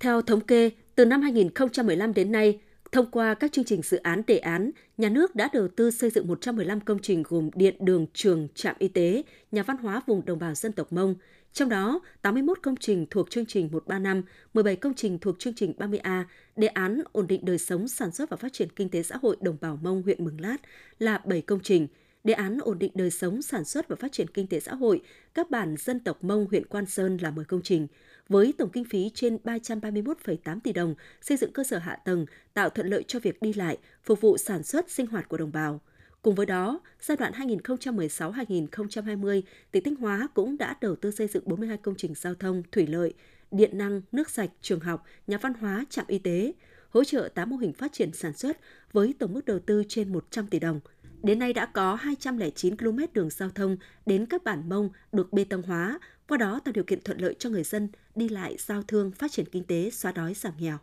Theo 0.01 0.23
thống 0.23 0.41
kê, 0.41 0.71
từ 0.95 1.05
năm 1.05 1.23
2015 1.23 2.15
đến 2.15 2.33
nay, 2.33 2.61
Thông 2.93 3.11
qua 3.11 3.35
các 3.35 3.53
chương 3.53 3.65
trình 3.65 3.83
dự 3.83 3.97
án 3.97 4.23
đề 4.27 4.39
án, 4.39 4.71
nhà 4.99 5.09
nước 5.09 5.37
đã 5.37 5.49
đầu 5.53 5.69
tư 5.69 5.91
xây 5.91 6.11
dựng 6.11 6.29
115 6.29 6.81
công 6.81 6.99
trình 6.99 7.23
gồm 7.29 7.51
điện, 7.55 7.77
đường, 7.81 8.07
trường, 8.15 8.49
trạm 8.55 8.77
y 8.79 8.89
tế, 8.89 9.23
nhà 9.53 9.63
văn 9.63 9.77
hóa 9.77 10.03
vùng 10.07 10.25
đồng 10.25 10.39
bào 10.39 10.55
dân 10.55 10.73
tộc 10.73 10.93
Mông. 10.93 11.15
Trong 11.53 11.69
đó, 11.69 12.01
81 12.23 12.59
công 12.63 12.77
trình 12.77 13.07
thuộc 13.11 13.31
chương 13.31 13.47
trình 13.47 13.69
135, 13.73 14.23
17 14.55 14.77
công 14.77 14.95
trình 14.95 15.19
thuộc 15.19 15.39
chương 15.39 15.55
trình 15.55 15.73
30A, 15.79 16.25
đề 16.57 16.67
án 16.67 17.03
ổn 17.13 17.27
định 17.27 17.45
đời 17.45 17.59
sống, 17.59 17.89
sản 17.89 18.13
xuất 18.13 18.31
và 18.31 18.37
phát 18.37 18.53
triển 18.53 18.69
kinh 18.77 18.89
tế 18.89 19.03
xã 19.03 19.17
hội 19.23 19.37
đồng 19.41 19.57
bào 19.61 19.79
Mông 19.83 20.03
huyện 20.03 20.25
Mường 20.25 20.41
Lát 20.41 20.57
là 20.99 21.19
7 21.25 21.41
công 21.41 21.61
trình, 21.61 21.87
đề 22.25 22.35
án 22.35 22.59
ổn 22.59 22.79
định 22.79 22.93
đời 22.95 23.11
sống, 23.11 23.43
sản 23.43 23.65
xuất 23.65 23.89
và 23.89 23.97
phát 23.97 24.13
triển 24.13 24.29
kinh 24.29 24.47
tế 24.47 24.61
xã 24.61 24.75
hội 24.75 25.01
các 25.35 25.51
bản 25.51 25.75
dân 25.79 26.01
tộc 26.01 26.25
Mông 26.25 26.47
huyện 26.51 26.67
Quan 26.67 26.87
Sơn 26.87 27.17
là 27.17 27.31
10 27.31 27.45
công 27.45 27.63
trình, 27.63 27.87
với 28.29 28.55
tổng 28.59 28.71
kinh 28.73 28.85
phí 28.85 29.11
trên 29.15 29.39
331,8 29.45 30.61
tỷ 30.61 30.73
đồng 30.73 30.95
xây 31.21 31.37
dựng 31.37 31.53
cơ 31.53 31.65
sở 31.65 31.79
hạ 31.79 31.97
tầng, 32.05 32.27
tạo 32.55 32.71
thuận 32.71 32.87
lợi 32.87 33.03
cho 33.03 33.19
việc 33.19 33.43
đi 33.43 33.53
lại, 33.53 33.79
phục 34.05 34.21
vụ 34.21 34.39
sản 34.39 34.63
xuất 34.63 34.91
sinh 34.91 35.07
hoạt 35.07 35.29
của 35.29 35.37
đồng 35.37 35.53
bào. 35.53 35.81
Cùng 36.23 36.35
với 36.35 36.47
đó, 36.47 36.81
giai 37.01 37.17
đoạn 37.17 37.33
2016-2020, 37.33 39.43
tỉnh 39.71 39.85
Thanh 39.85 39.97
Hóa 39.97 40.29
cũng 40.35 40.59
đã 40.59 40.77
đầu 40.81 40.97
tư 40.97 41.11
xây 41.11 41.27
dựng 41.27 41.43
42 41.47 41.77
công 41.77 41.95
trình 41.97 42.15
giao 42.15 42.35
thông, 42.35 42.63
thủy 42.73 42.87
lợi, 42.87 43.15
điện 43.51 43.79
năng, 43.79 44.03
nước 44.13 44.31
sạch, 44.31 44.51
trường 44.61 44.81
học, 44.81 45.05
nhà 45.27 45.39
văn 45.39 45.55
hóa, 45.55 45.85
trạm 45.91 46.05
y 46.09 46.19
tế, 46.19 46.53
hỗ 46.91 47.05
trợ 47.05 47.29
8 47.35 47.51
mô 47.51 47.57
hình 47.57 47.73
phát 47.73 47.93
triển 47.93 48.13
sản 48.13 48.33
xuất 48.33 48.59
với 48.93 49.15
tổng 49.19 49.33
mức 49.33 49.45
đầu 49.45 49.59
tư 49.59 49.85
trên 49.89 50.13
100 50.13 50.47
tỷ 50.47 50.59
đồng. 50.59 50.81
Đến 51.23 51.39
nay 51.39 51.53
đã 51.53 51.67
có 51.67 51.95
209 51.95 52.77
km 52.77 52.99
đường 53.13 53.31
giao 53.31 53.51
thông 53.51 53.77
đến 54.07 54.27
các 54.27 54.45
bản 54.45 54.69
mông 54.69 54.91
được 55.13 55.33
bê 55.33 55.45
tông 55.45 55.63
hóa, 55.63 55.99
qua 56.29 56.39
đó 56.39 56.61
tạo 56.65 56.73
điều 56.73 56.85
kiện 56.85 57.01
thuận 57.05 57.19
lợi 57.19 57.37
cho 57.39 57.51
người 57.51 57.65
dân 57.65 57.89
đi 58.15 58.29
lại, 58.29 58.57
giao 58.59 58.83
thương, 58.83 59.11
phát 59.11 59.33
triển 59.33 59.47
kinh 59.53 59.65
tế, 59.65 59.91
xóa 59.91 60.13
đói, 60.13 60.35
giảm 60.35 60.53
nghèo. 60.59 60.79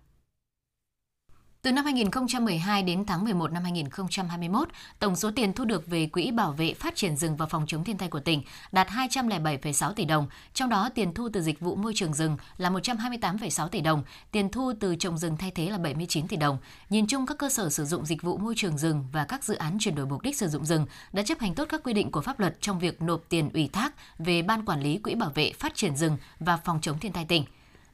Từ 1.62 1.72
năm 1.72 1.86
2012 1.86 2.84
đến 2.84 3.06
tháng 3.06 3.24
11 3.24 3.52
năm 3.52 3.64
2021, 3.64 4.68
tổng 5.00 5.16
số 5.16 5.32
tiền 5.36 5.54
thu 5.54 5.66
được 5.66 5.88
về 5.88 6.06
Quỹ 6.06 6.32
Bảo 6.32 6.52
vệ 6.52 6.74
Phát 6.74 6.96
triển 6.96 7.16
rừng 7.16 7.38
và 7.38 7.46
Phòng 7.46 7.66
chống 7.68 7.84
thiên 7.84 7.98
tai 7.98 8.10
của 8.10 8.20
tỉnh 8.20 8.42
đạt 8.72 8.88
207,6 8.88 9.94
tỷ 9.94 10.06
đồng, 10.06 10.28
trong 10.54 10.70
đó 10.70 10.90
tiền 10.96 11.14
thu 11.14 11.30
từ 11.34 11.42
dịch 11.42 11.60
vụ 11.60 11.76
môi 11.76 11.94
trường 11.96 12.14
rừng 12.14 12.38
là 12.58 12.70
128,6 12.70 13.68
tỷ 13.68 13.82
đồng, 13.82 14.04
tiền 14.32 14.50
thu 14.50 14.74
từ 14.80 14.96
trồng 14.96 15.18
rừng 15.18 15.38
thay 15.38 15.52
thế 15.52 15.70
là 15.70 15.78
79 15.78 16.28
tỷ 16.28 16.38
đồng. 16.38 16.58
Nhìn 16.90 17.08
chung 17.08 17.26
các 17.26 17.38
cơ 17.38 17.50
sở 17.50 17.70
sử 17.70 17.86
dụng 17.86 18.06
dịch 18.06 18.22
vụ 18.22 18.38
môi 18.38 18.54
trường 18.58 18.78
rừng 18.78 19.06
và 19.12 19.26
các 19.26 19.44
dự 19.44 19.56
án 19.56 19.78
chuyển 19.80 19.96
đổi 19.96 20.06
mục 20.06 20.22
đích 20.22 20.38
sử 20.38 20.48
dụng 20.48 20.66
rừng 20.66 20.86
đã 21.14 21.24
chấp 21.24 21.40
hành 21.40 21.56
tốt 21.56 21.66
các 21.70 21.84
quy 21.84 21.94
định 21.94 22.12
của 22.12 22.22
pháp 22.22 22.40
luật 22.40 22.62
trong 22.62 22.80
việc 22.80 23.02
nộp 23.02 23.22
tiền 23.30 23.50
ủy 23.54 23.70
thác 23.74 23.94
về 24.20 24.42
Ban 24.42 24.66
Quản 24.66 24.82
lý 24.82 24.98
Quỹ 24.98 25.16
Bảo 25.16 25.32
vệ 25.36 25.52
Phát 25.54 25.76
triển 25.76 25.96
rừng 25.96 26.18
và 26.40 26.58
Phòng 26.58 26.80
chống 26.82 27.00
thiên 27.00 27.12
tai 27.12 27.26
tỉnh. 27.26 27.46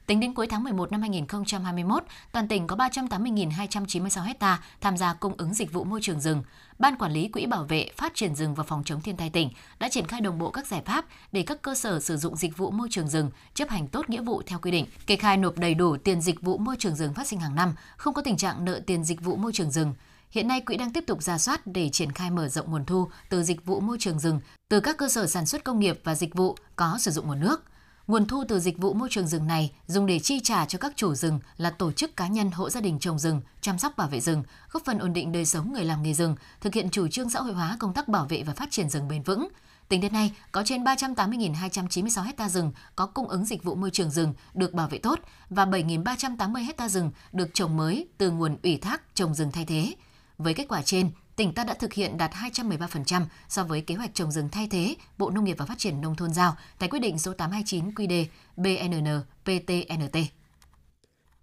Tính 0.06 0.20
đến 0.20 0.34
cuối 0.34 0.46
tháng 0.46 0.64
11 0.64 0.92
năm 0.92 1.00
2021, 1.00 2.04
toàn 2.32 2.48
tỉnh 2.48 2.66
có 2.66 2.76
380.296 2.76 4.22
hecta 4.22 4.62
tham 4.80 4.96
gia 4.96 5.14
cung 5.14 5.34
ứng 5.38 5.54
dịch 5.54 5.72
vụ 5.72 5.84
môi 5.84 6.00
trường 6.02 6.20
rừng. 6.20 6.42
Ban 6.78 6.96
quản 6.96 7.12
lý 7.12 7.28
Quỹ 7.28 7.46
bảo 7.46 7.64
vệ, 7.64 7.90
phát 7.96 8.14
triển 8.14 8.34
rừng 8.34 8.54
và 8.54 8.64
phòng 8.64 8.82
chống 8.84 9.00
thiên 9.00 9.16
tai 9.16 9.30
tỉnh 9.30 9.50
đã 9.78 9.88
triển 9.88 10.06
khai 10.06 10.20
đồng 10.20 10.38
bộ 10.38 10.50
các 10.50 10.66
giải 10.66 10.82
pháp 10.86 11.04
để 11.32 11.42
các 11.42 11.62
cơ 11.62 11.74
sở 11.74 12.00
sử 12.00 12.16
dụng 12.16 12.36
dịch 12.36 12.56
vụ 12.56 12.70
môi 12.70 12.88
trường 12.90 13.08
rừng 13.08 13.30
chấp 13.54 13.68
hành 13.68 13.88
tốt 13.88 14.10
nghĩa 14.10 14.22
vụ 14.22 14.42
theo 14.46 14.58
quy 14.58 14.70
định, 14.70 14.86
kê 15.06 15.16
khai 15.16 15.36
nộp 15.36 15.58
đầy 15.58 15.74
đủ 15.74 15.96
tiền 15.96 16.20
dịch 16.20 16.40
vụ 16.42 16.58
môi 16.58 16.76
trường 16.78 16.96
rừng 16.96 17.14
phát 17.14 17.26
sinh 17.26 17.40
hàng 17.40 17.54
năm, 17.54 17.74
không 17.96 18.14
có 18.14 18.22
tình 18.22 18.36
trạng 18.36 18.64
nợ 18.64 18.80
tiền 18.86 19.04
dịch 19.04 19.20
vụ 19.20 19.36
môi 19.36 19.52
trường 19.52 19.70
rừng. 19.70 19.94
Hiện 20.30 20.48
nay 20.48 20.60
quỹ 20.60 20.76
đang 20.76 20.92
tiếp 20.92 21.04
tục 21.06 21.22
ra 21.22 21.38
soát 21.38 21.66
để 21.66 21.88
triển 21.88 22.12
khai 22.12 22.30
mở 22.30 22.48
rộng 22.48 22.70
nguồn 22.70 22.84
thu 22.84 23.08
từ 23.28 23.42
dịch 23.42 23.64
vụ 23.64 23.80
môi 23.80 23.96
trường 24.00 24.18
rừng 24.18 24.40
từ 24.68 24.80
các 24.80 24.96
cơ 24.96 25.08
sở 25.08 25.26
sản 25.26 25.46
xuất 25.46 25.64
công 25.64 25.80
nghiệp 25.80 26.00
và 26.04 26.14
dịch 26.14 26.34
vụ 26.34 26.56
có 26.76 26.98
sử 27.00 27.10
dụng 27.10 27.26
nguồn 27.26 27.40
nước– 27.40 27.64
Nguồn 28.06 28.26
thu 28.26 28.44
từ 28.48 28.60
dịch 28.60 28.78
vụ 28.78 28.92
môi 28.92 29.08
trường 29.10 29.26
rừng 29.26 29.46
này 29.46 29.72
dùng 29.86 30.06
để 30.06 30.18
chi 30.18 30.40
trả 30.40 30.66
cho 30.66 30.78
các 30.78 30.92
chủ 30.96 31.14
rừng 31.14 31.40
là 31.56 31.70
tổ 31.70 31.92
chức 31.92 32.16
cá 32.16 32.28
nhân 32.28 32.50
hộ 32.50 32.70
gia 32.70 32.80
đình 32.80 32.98
trồng 32.98 33.18
rừng, 33.18 33.40
chăm 33.60 33.78
sóc 33.78 33.96
bảo 33.96 34.08
vệ 34.08 34.20
rừng, 34.20 34.42
góp 34.70 34.84
phần 34.84 34.98
ổn 34.98 35.12
định 35.12 35.32
đời 35.32 35.44
sống 35.44 35.72
người 35.72 35.84
làm 35.84 36.02
nghề 36.02 36.14
rừng, 36.14 36.36
thực 36.60 36.74
hiện 36.74 36.90
chủ 36.90 37.08
trương 37.08 37.30
xã 37.30 37.40
hội 37.40 37.52
hóa 37.52 37.76
công 37.80 37.94
tác 37.94 38.08
bảo 38.08 38.26
vệ 38.28 38.42
và 38.42 38.54
phát 38.54 38.70
triển 38.70 38.88
rừng 38.88 39.08
bền 39.08 39.22
vững. 39.22 39.48
Tính 39.88 40.00
đến 40.00 40.12
nay, 40.12 40.32
có 40.52 40.62
trên 40.66 40.84
380.296 40.84 42.22
hecta 42.22 42.48
rừng 42.48 42.72
có 42.96 43.06
cung 43.06 43.28
ứng 43.28 43.44
dịch 43.44 43.64
vụ 43.64 43.74
môi 43.74 43.90
trường 43.90 44.10
rừng 44.10 44.34
được 44.54 44.72
bảo 44.72 44.88
vệ 44.88 44.98
tốt 44.98 45.18
và 45.50 45.64
7.380 45.64 46.64
hecta 46.64 46.88
rừng 46.88 47.10
được 47.32 47.48
trồng 47.54 47.76
mới 47.76 48.06
từ 48.18 48.30
nguồn 48.30 48.56
ủy 48.62 48.76
thác 48.76 49.14
trồng 49.14 49.34
rừng 49.34 49.52
thay 49.52 49.64
thế. 49.64 49.94
Với 50.38 50.54
kết 50.54 50.68
quả 50.68 50.82
trên, 50.82 51.10
tỉnh 51.36 51.52
ta 51.52 51.64
đã 51.64 51.74
thực 51.74 51.92
hiện 51.92 52.18
đạt 52.18 52.30
213% 52.30 53.22
so 53.48 53.64
với 53.64 53.80
kế 53.80 53.94
hoạch 53.94 54.14
trồng 54.14 54.32
rừng 54.32 54.48
thay 54.52 54.68
thế 54.70 54.94
Bộ 55.18 55.30
Nông 55.30 55.44
nghiệp 55.44 55.56
và 55.58 55.66
Phát 55.66 55.78
triển 55.78 56.00
Nông 56.00 56.16
thôn 56.16 56.32
giao 56.32 56.56
tại 56.78 56.88
quyết 56.88 56.98
định 56.98 57.18
số 57.18 57.32
829 57.32 57.90
QD 57.90 58.24
BNN 58.56 59.20
PTNT. 59.44 60.18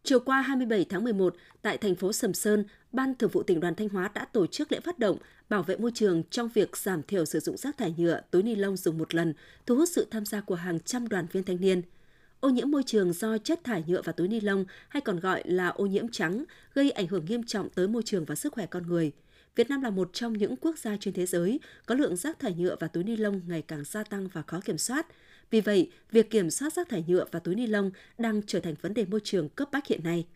Chiều 0.03 0.19
qua 0.19 0.41
27 0.41 0.85
tháng 0.89 1.03
11, 1.03 1.35
tại 1.61 1.77
thành 1.77 1.95
phố 1.95 2.13
Sầm 2.13 2.33
Sơn, 2.33 2.65
Ban 2.91 3.15
Thường 3.15 3.29
vụ 3.33 3.43
tỉnh 3.43 3.59
đoàn 3.59 3.75
Thanh 3.75 3.89
Hóa 3.89 4.11
đã 4.13 4.25
tổ 4.25 4.47
chức 4.47 4.71
lễ 4.71 4.79
phát 4.79 4.99
động 4.99 5.17
bảo 5.49 5.63
vệ 5.63 5.77
môi 5.77 5.91
trường 5.93 6.23
trong 6.29 6.49
việc 6.53 6.77
giảm 6.77 7.03
thiểu 7.03 7.25
sử 7.25 7.39
dụng 7.39 7.57
rác 7.57 7.77
thải 7.77 7.93
nhựa, 7.97 8.21
túi 8.31 8.43
ni 8.43 8.55
lông 8.55 8.77
dùng 8.77 8.97
một 8.97 9.15
lần, 9.15 9.33
thu 9.65 9.75
hút 9.75 9.89
sự 9.91 10.07
tham 10.11 10.25
gia 10.25 10.41
của 10.41 10.55
hàng 10.55 10.79
trăm 10.79 11.07
đoàn 11.07 11.27
viên 11.31 11.43
thanh 11.43 11.61
niên. 11.61 11.81
Ô 12.39 12.49
nhiễm 12.49 12.71
môi 12.71 12.83
trường 12.85 13.13
do 13.13 13.37
chất 13.37 13.63
thải 13.63 13.83
nhựa 13.87 14.01
và 14.01 14.11
túi 14.11 14.27
ni 14.27 14.39
lông 14.39 14.65
hay 14.89 15.01
còn 15.01 15.19
gọi 15.19 15.43
là 15.45 15.67
ô 15.67 15.85
nhiễm 15.85 16.07
trắng 16.11 16.43
gây 16.73 16.91
ảnh 16.91 17.07
hưởng 17.07 17.25
nghiêm 17.25 17.43
trọng 17.43 17.69
tới 17.69 17.87
môi 17.87 18.03
trường 18.05 18.25
và 18.25 18.35
sức 18.35 18.53
khỏe 18.53 18.65
con 18.65 18.87
người– 18.87 19.11
Việt 19.55 19.69
Nam 19.69 19.81
là 19.81 19.89
một 19.89 20.09
trong 20.13 20.33
những 20.33 20.55
quốc 20.55 20.77
gia 20.77 20.97
trên 20.97 21.13
thế 21.13 21.25
giới 21.25 21.59
có 21.85 21.95
lượng 21.95 22.15
rác 22.15 22.39
thải 22.39 22.53
nhựa 22.53 22.75
và 22.79 22.87
túi 22.87 23.03
ni 23.03 23.15
lông 23.17 23.41
ngày 23.47 23.61
càng 23.61 23.83
gia 23.83 24.03
tăng 24.03 24.27
và 24.27 24.41
khó 24.41 24.59
kiểm 24.59 24.77
soát. 24.77 25.07
Vì 25.49 25.61
vậy, 25.61 25.91
việc 26.11 26.29
kiểm 26.29 26.49
soát 26.49 26.73
rác 26.73 26.89
thải 26.89 27.03
nhựa 27.07 27.25
và 27.31 27.39
túi 27.39 27.55
ni 27.55 27.67
lông 27.67 27.91
đang 28.17 28.41
trở 28.47 28.59
thành 28.59 28.75
vấn 28.81 28.93
đề 28.93 29.05
môi 29.05 29.19
trường 29.23 29.49
cấp 29.49 29.69
bách 29.71 29.87
hiện 29.87 30.03
nay. 30.03 30.27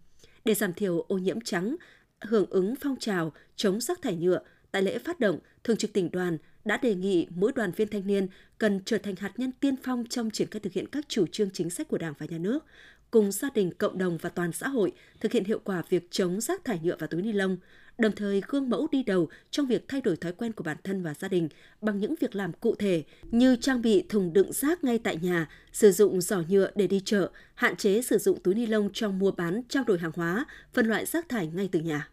Để 0.46 0.54
giảm 0.54 0.74
thiểu 0.74 1.06
ô 1.08 1.18
nhiễm 1.18 1.42
trắng, 1.42 1.76
hưởng 2.22 2.46
ứng 2.50 2.76
phong 2.82 2.96
trào 3.00 3.34
chống 3.56 3.82
rác 3.82 4.02
thải 4.02 4.16
nhựa, 4.16 4.40
tại 4.72 4.82
lễ 4.82 4.98
phát 4.98 5.20
động, 5.20 5.40
Thường 5.64 5.78
trực 5.78 5.94
tỉnh 5.94 6.12
đoàn 6.12 6.38
đã 6.66 6.78
đề 6.78 6.96
nghị 6.96 7.28
mỗi 7.36 7.52
đoàn 7.56 7.72
viên 7.72 7.88
thanh 7.88 8.08
niên 8.08 8.28
cần 8.58 8.80
trở 8.86 8.98
thành 8.98 9.16
hạt 9.16 9.32
nhân 9.38 9.52
tiên 9.52 9.76
phong 9.84 10.06
trong 10.10 10.32
triển 10.32 10.48
khai 10.52 10.60
thực 10.60 10.74
hiện 10.74 10.88
các 10.88 11.06
chủ 11.08 11.26
trương 11.32 11.52
chính 11.52 11.70
sách 11.70 11.88
của 11.88 11.98
Đảng 11.98 12.14
và 12.18 12.26
Nhà 12.26 12.38
nước, 12.38 12.66
cùng 13.12 13.32
gia 13.32 13.50
đình, 13.54 13.72
cộng 13.78 13.98
đồng 13.98 14.18
và 14.18 14.30
toàn 14.30 14.52
xã 14.52 14.68
hội 14.68 14.92
thực 15.20 15.32
hiện 15.32 15.44
hiệu 15.44 15.60
quả 15.64 15.84
việc 15.90 16.08
chống 16.12 16.42
rác 16.42 16.66
thải 16.66 16.80
nhựa 16.84 16.96
và 17.00 17.08
túi 17.08 17.22
ni 17.22 17.32
lông, 17.32 17.58
đồng 17.98 18.16
thời 18.16 18.42
gương 18.48 18.70
mẫu 18.70 18.88
đi 18.92 19.04
đầu 19.04 19.30
trong 19.52 19.66
việc 19.66 19.88
thay 19.88 20.02
đổi 20.02 20.16
thói 20.16 20.32
quen 20.32 20.52
của 20.52 20.64
bản 20.64 20.78
thân 20.84 21.04
và 21.04 21.14
gia 21.14 21.28
đình 21.28 21.50
bằng 21.82 22.00
những 22.00 22.16
việc 22.22 22.36
làm 22.36 22.54
cụ 22.54 22.76
thể 22.76 23.04
như 23.32 23.56
trang 23.56 23.82
bị 23.82 24.06
thùng 24.10 24.34
đựng 24.34 24.54
rác 24.54 24.84
ngay 24.84 25.00
tại 25.00 25.18
nhà, 25.22 25.50
sử 25.74 25.92
dụng 25.92 26.22
giỏ 26.22 26.42
nhựa 26.50 26.72
để 26.76 26.88
đi 26.88 27.02
chợ, 27.06 27.32
hạn 27.56 27.76
chế 27.76 28.02
sử 28.02 28.18
dụng 28.18 28.40
túi 28.44 28.56
ni 28.56 28.66
lông 28.66 28.90
trong 28.94 29.20
mua 29.20 29.32
bán, 29.32 29.62
trao 29.70 29.84
đổi 29.84 30.00
hàng 30.00 30.12
hóa, 30.16 30.46
phân 30.74 30.88
loại 30.88 31.06
rác 31.06 31.30
thải 31.30 31.48
ngay 31.48 31.70
từ 31.72 31.80
nhà. 31.80 32.10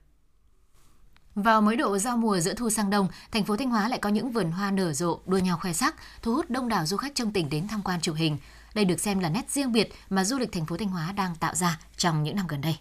Vào 1.34 1.60
mới 1.60 1.76
độ 1.76 1.98
giao 1.98 2.16
mùa 2.16 2.40
giữa 2.40 2.54
thu 2.54 2.70
sang 2.70 2.90
đông, 2.90 3.08
thành 3.32 3.44
phố 3.44 3.56
Thanh 3.56 3.70
Hóa 3.70 3.88
lại 3.88 3.98
có 3.98 4.08
những 4.08 4.30
vườn 4.30 4.50
hoa 4.50 4.70
nở 4.70 4.92
rộ, 4.92 5.20
đua 5.26 5.38
nhau 5.38 5.58
khoe 5.62 5.72
sắc, 5.72 5.94
thu 6.22 6.34
hút 6.34 6.50
đông 6.50 6.68
đảo 6.68 6.86
du 6.86 6.96
khách 6.96 7.14
trong 7.14 7.32
tỉnh 7.32 7.50
đến 7.50 7.68
tham 7.68 7.82
quan 7.84 8.00
chụp 8.00 8.16
hình. 8.16 8.38
Đây 8.74 8.84
được 8.84 9.00
xem 9.00 9.18
là 9.18 9.28
nét 9.28 9.50
riêng 9.50 9.72
biệt 9.72 9.92
mà 10.10 10.24
du 10.24 10.38
lịch 10.38 10.52
thành 10.52 10.66
phố 10.66 10.76
Thanh 10.76 10.88
Hóa 10.88 11.12
đang 11.12 11.34
tạo 11.40 11.54
ra 11.54 11.80
trong 11.96 12.22
những 12.22 12.36
năm 12.36 12.46
gần 12.48 12.60
đây. 12.60 12.76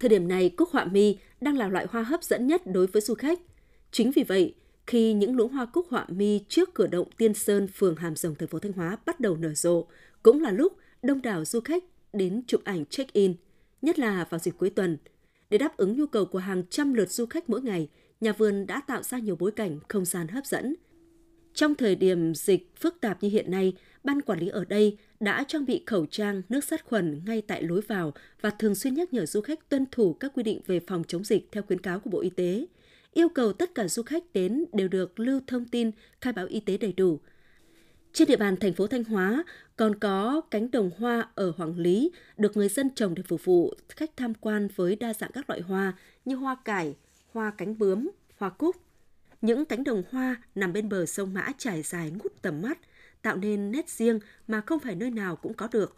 Thời 0.00 0.08
điểm 0.08 0.28
này, 0.28 0.48
cúc 0.48 0.68
họa 0.72 0.84
mi 0.84 1.18
đang 1.40 1.58
là 1.58 1.68
loại 1.68 1.86
hoa 1.90 2.02
hấp 2.02 2.24
dẫn 2.24 2.46
nhất 2.46 2.62
đối 2.66 2.86
với 2.86 3.02
du 3.02 3.14
khách. 3.14 3.40
Chính 3.90 4.10
vì 4.10 4.22
vậy, 4.22 4.54
khi 4.86 5.12
những 5.12 5.36
luống 5.36 5.52
hoa 5.52 5.66
cúc 5.66 5.86
họa 5.90 6.06
mi 6.08 6.40
trước 6.48 6.74
cửa 6.74 6.86
động 6.86 7.08
Tiên 7.16 7.34
Sơn, 7.34 7.68
phường 7.74 7.96
Hàm 7.96 8.16
Rồng, 8.16 8.34
thành 8.34 8.48
phố 8.48 8.58
Thanh 8.58 8.72
Hóa 8.72 8.98
bắt 9.06 9.20
đầu 9.20 9.36
nở 9.36 9.54
rộ, 9.54 9.86
cũng 10.22 10.42
là 10.42 10.50
lúc 10.50 10.72
đông 11.02 11.22
đảo 11.22 11.44
du 11.44 11.60
khách 11.60 11.84
đến 12.12 12.42
chụp 12.46 12.64
ảnh 12.64 12.84
check-in, 12.86 13.34
nhất 13.82 13.98
là 13.98 14.26
vào 14.30 14.38
dịp 14.38 14.54
cuối 14.58 14.70
tuần. 14.70 14.98
Để 15.50 15.58
đáp 15.58 15.76
ứng 15.76 15.96
nhu 15.96 16.06
cầu 16.06 16.24
của 16.24 16.38
hàng 16.38 16.62
trăm 16.70 16.94
lượt 16.94 17.10
du 17.10 17.26
khách 17.26 17.50
mỗi 17.50 17.62
ngày, 17.62 17.88
nhà 18.20 18.32
vườn 18.32 18.66
đã 18.66 18.80
tạo 18.86 19.02
ra 19.02 19.18
nhiều 19.18 19.36
bối 19.36 19.50
cảnh 19.50 19.78
không 19.88 20.04
gian 20.04 20.28
hấp 20.28 20.46
dẫn. 20.46 20.74
Trong 21.54 21.74
thời 21.74 21.94
điểm 21.94 22.34
dịch 22.34 22.70
phức 22.76 23.00
tạp 23.00 23.22
như 23.22 23.28
hiện 23.28 23.50
nay, 23.50 23.72
ban 24.04 24.22
quản 24.22 24.38
lý 24.38 24.48
ở 24.48 24.64
đây 24.64 24.98
đã 25.20 25.44
trang 25.48 25.66
bị 25.66 25.82
khẩu 25.86 26.06
trang, 26.06 26.42
nước 26.48 26.64
sát 26.64 26.84
khuẩn 26.84 27.22
ngay 27.26 27.42
tại 27.42 27.62
lối 27.62 27.80
vào 27.80 28.12
và 28.40 28.50
thường 28.50 28.74
xuyên 28.74 28.94
nhắc 28.94 29.12
nhở 29.12 29.26
du 29.26 29.40
khách 29.40 29.68
tuân 29.68 29.86
thủ 29.90 30.12
các 30.12 30.32
quy 30.34 30.42
định 30.42 30.60
về 30.66 30.80
phòng 30.86 31.02
chống 31.08 31.24
dịch 31.24 31.48
theo 31.52 31.62
khuyến 31.62 31.80
cáo 31.80 32.00
của 32.00 32.10
Bộ 32.10 32.20
Y 32.20 32.30
tế. 32.30 32.66
Yêu 33.12 33.28
cầu 33.28 33.52
tất 33.52 33.74
cả 33.74 33.88
du 33.88 34.02
khách 34.02 34.24
đến 34.32 34.64
đều 34.72 34.88
được 34.88 35.20
lưu 35.20 35.40
thông 35.46 35.64
tin, 35.64 35.90
khai 36.20 36.32
báo 36.32 36.46
y 36.46 36.60
tế 36.60 36.76
đầy 36.76 36.92
đủ. 36.92 37.20
Trên 38.12 38.28
địa 38.28 38.36
bàn 38.36 38.56
thành 38.56 38.74
phố 38.74 38.86
Thanh 38.86 39.04
Hóa 39.04 39.44
còn 39.76 39.98
có 39.98 40.40
cánh 40.50 40.70
đồng 40.70 40.90
hoa 40.98 41.28
ở 41.34 41.52
Hoàng 41.56 41.78
Lý 41.78 42.10
được 42.36 42.56
người 42.56 42.68
dân 42.68 42.90
trồng 42.94 43.14
để 43.14 43.22
phục 43.22 43.44
vụ 43.44 43.74
khách 43.88 44.16
tham 44.16 44.34
quan 44.34 44.68
với 44.76 44.96
đa 44.96 45.14
dạng 45.14 45.30
các 45.32 45.50
loại 45.50 45.60
hoa 45.60 45.92
như 46.24 46.34
hoa 46.34 46.56
cải, 46.64 46.94
hoa 47.32 47.52
cánh 47.58 47.78
bướm, 47.78 48.10
hoa 48.36 48.50
cúc. 48.50 48.76
Những 49.40 49.64
cánh 49.64 49.84
đồng 49.84 50.02
hoa 50.10 50.36
nằm 50.54 50.72
bên 50.72 50.88
bờ 50.88 51.06
sông 51.06 51.34
Mã 51.34 51.48
trải 51.58 51.82
dài 51.82 52.10
ngút 52.10 52.32
tầm 52.42 52.62
mắt, 52.62 52.78
tạo 53.22 53.36
nên 53.36 53.70
nét 53.70 53.88
riêng 53.88 54.18
mà 54.48 54.60
không 54.60 54.78
phải 54.78 54.94
nơi 54.94 55.10
nào 55.10 55.36
cũng 55.36 55.54
có 55.54 55.68
được. 55.72 55.96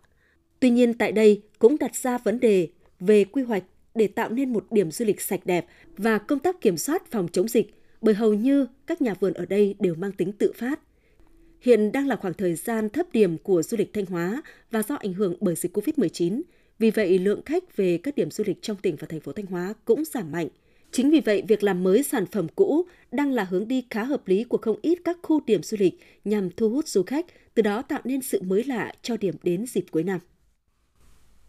Tuy 0.61 0.71
nhiên 0.71 0.95
tại 0.95 1.13
đây 1.13 1.43
cũng 1.59 1.77
đặt 1.81 1.97
ra 1.97 2.19
vấn 2.19 2.41
đề 2.41 2.69
về 3.01 3.25
quy 3.25 3.43
hoạch 3.43 3.65
để 3.95 4.07
tạo 4.07 4.31
nên 4.31 4.53
một 4.53 4.67
điểm 4.71 4.91
du 4.91 5.05
lịch 5.05 5.21
sạch 5.21 5.41
đẹp 5.45 5.67
và 5.97 6.19
công 6.19 6.39
tác 6.39 6.61
kiểm 6.61 6.77
soát 6.77 7.11
phòng 7.11 7.29
chống 7.33 7.49
dịch, 7.49 7.75
bởi 8.01 8.15
hầu 8.15 8.35
như 8.35 8.67
các 8.87 9.03
nhà 9.03 9.15
vườn 9.15 9.33
ở 9.33 9.47
đây 9.47 9.75
đều 9.81 9.95
mang 9.95 10.13
tính 10.13 10.33
tự 10.33 10.53
phát. 10.53 10.81
Hiện 11.61 11.93
đang 11.93 12.07
là 12.07 12.17
khoảng 12.17 12.35
thời 12.35 12.55
gian 12.55 12.89
thấp 12.89 13.07
điểm 13.13 13.39
của 13.39 13.63
du 13.63 13.77
lịch 13.77 13.93
Thanh 13.93 14.07
Hóa 14.07 14.43
và 14.71 14.83
do 14.83 14.95
ảnh 14.95 15.13
hưởng 15.13 15.37
bởi 15.41 15.55
dịch 15.55 15.77
COVID-19, 15.77 16.43
vì 16.79 16.91
vậy 16.91 17.19
lượng 17.19 17.43
khách 17.47 17.77
về 17.77 17.99
các 18.03 18.15
điểm 18.15 18.31
du 18.31 18.45
lịch 18.47 18.63
trong 18.63 18.77
tỉnh 18.77 18.97
và 18.97 19.07
thành 19.11 19.21
phố 19.21 19.33
Thanh 19.33 19.47
Hóa 19.47 19.75
cũng 19.85 20.05
giảm 20.05 20.33
mạnh. 20.33 20.49
Chính 20.93 21.11
vì 21.11 21.21
vậy, 21.21 21.43
việc 21.49 21.63
làm 21.63 21.83
mới 21.83 22.03
sản 22.03 22.27
phẩm 22.27 22.47
cũ 22.57 22.87
đang 23.11 23.33
là 23.33 23.45
hướng 23.45 23.69
đi 23.69 23.85
khá 23.91 24.05
hợp 24.05 24.29
lý 24.29 24.45
của 24.45 24.59
không 24.59 24.77
ít 24.83 24.99
các 25.05 25.19
khu 25.23 25.41
điểm 25.47 25.63
du 25.63 25.77
lịch 25.81 25.95
nhằm 26.25 26.51
thu 26.51 26.71
hút 26.71 26.89
du 26.89 27.03
khách, 27.03 27.27
từ 27.55 27.63
đó 27.63 27.83
tạo 27.83 28.01
nên 28.05 28.23
sự 28.23 28.43
mới 28.43 28.65
lạ 28.65 28.93
cho 29.03 29.17
điểm 29.17 29.35
đến 29.43 29.67
dịp 29.67 29.85
cuối 29.91 30.03
năm. 30.03 30.21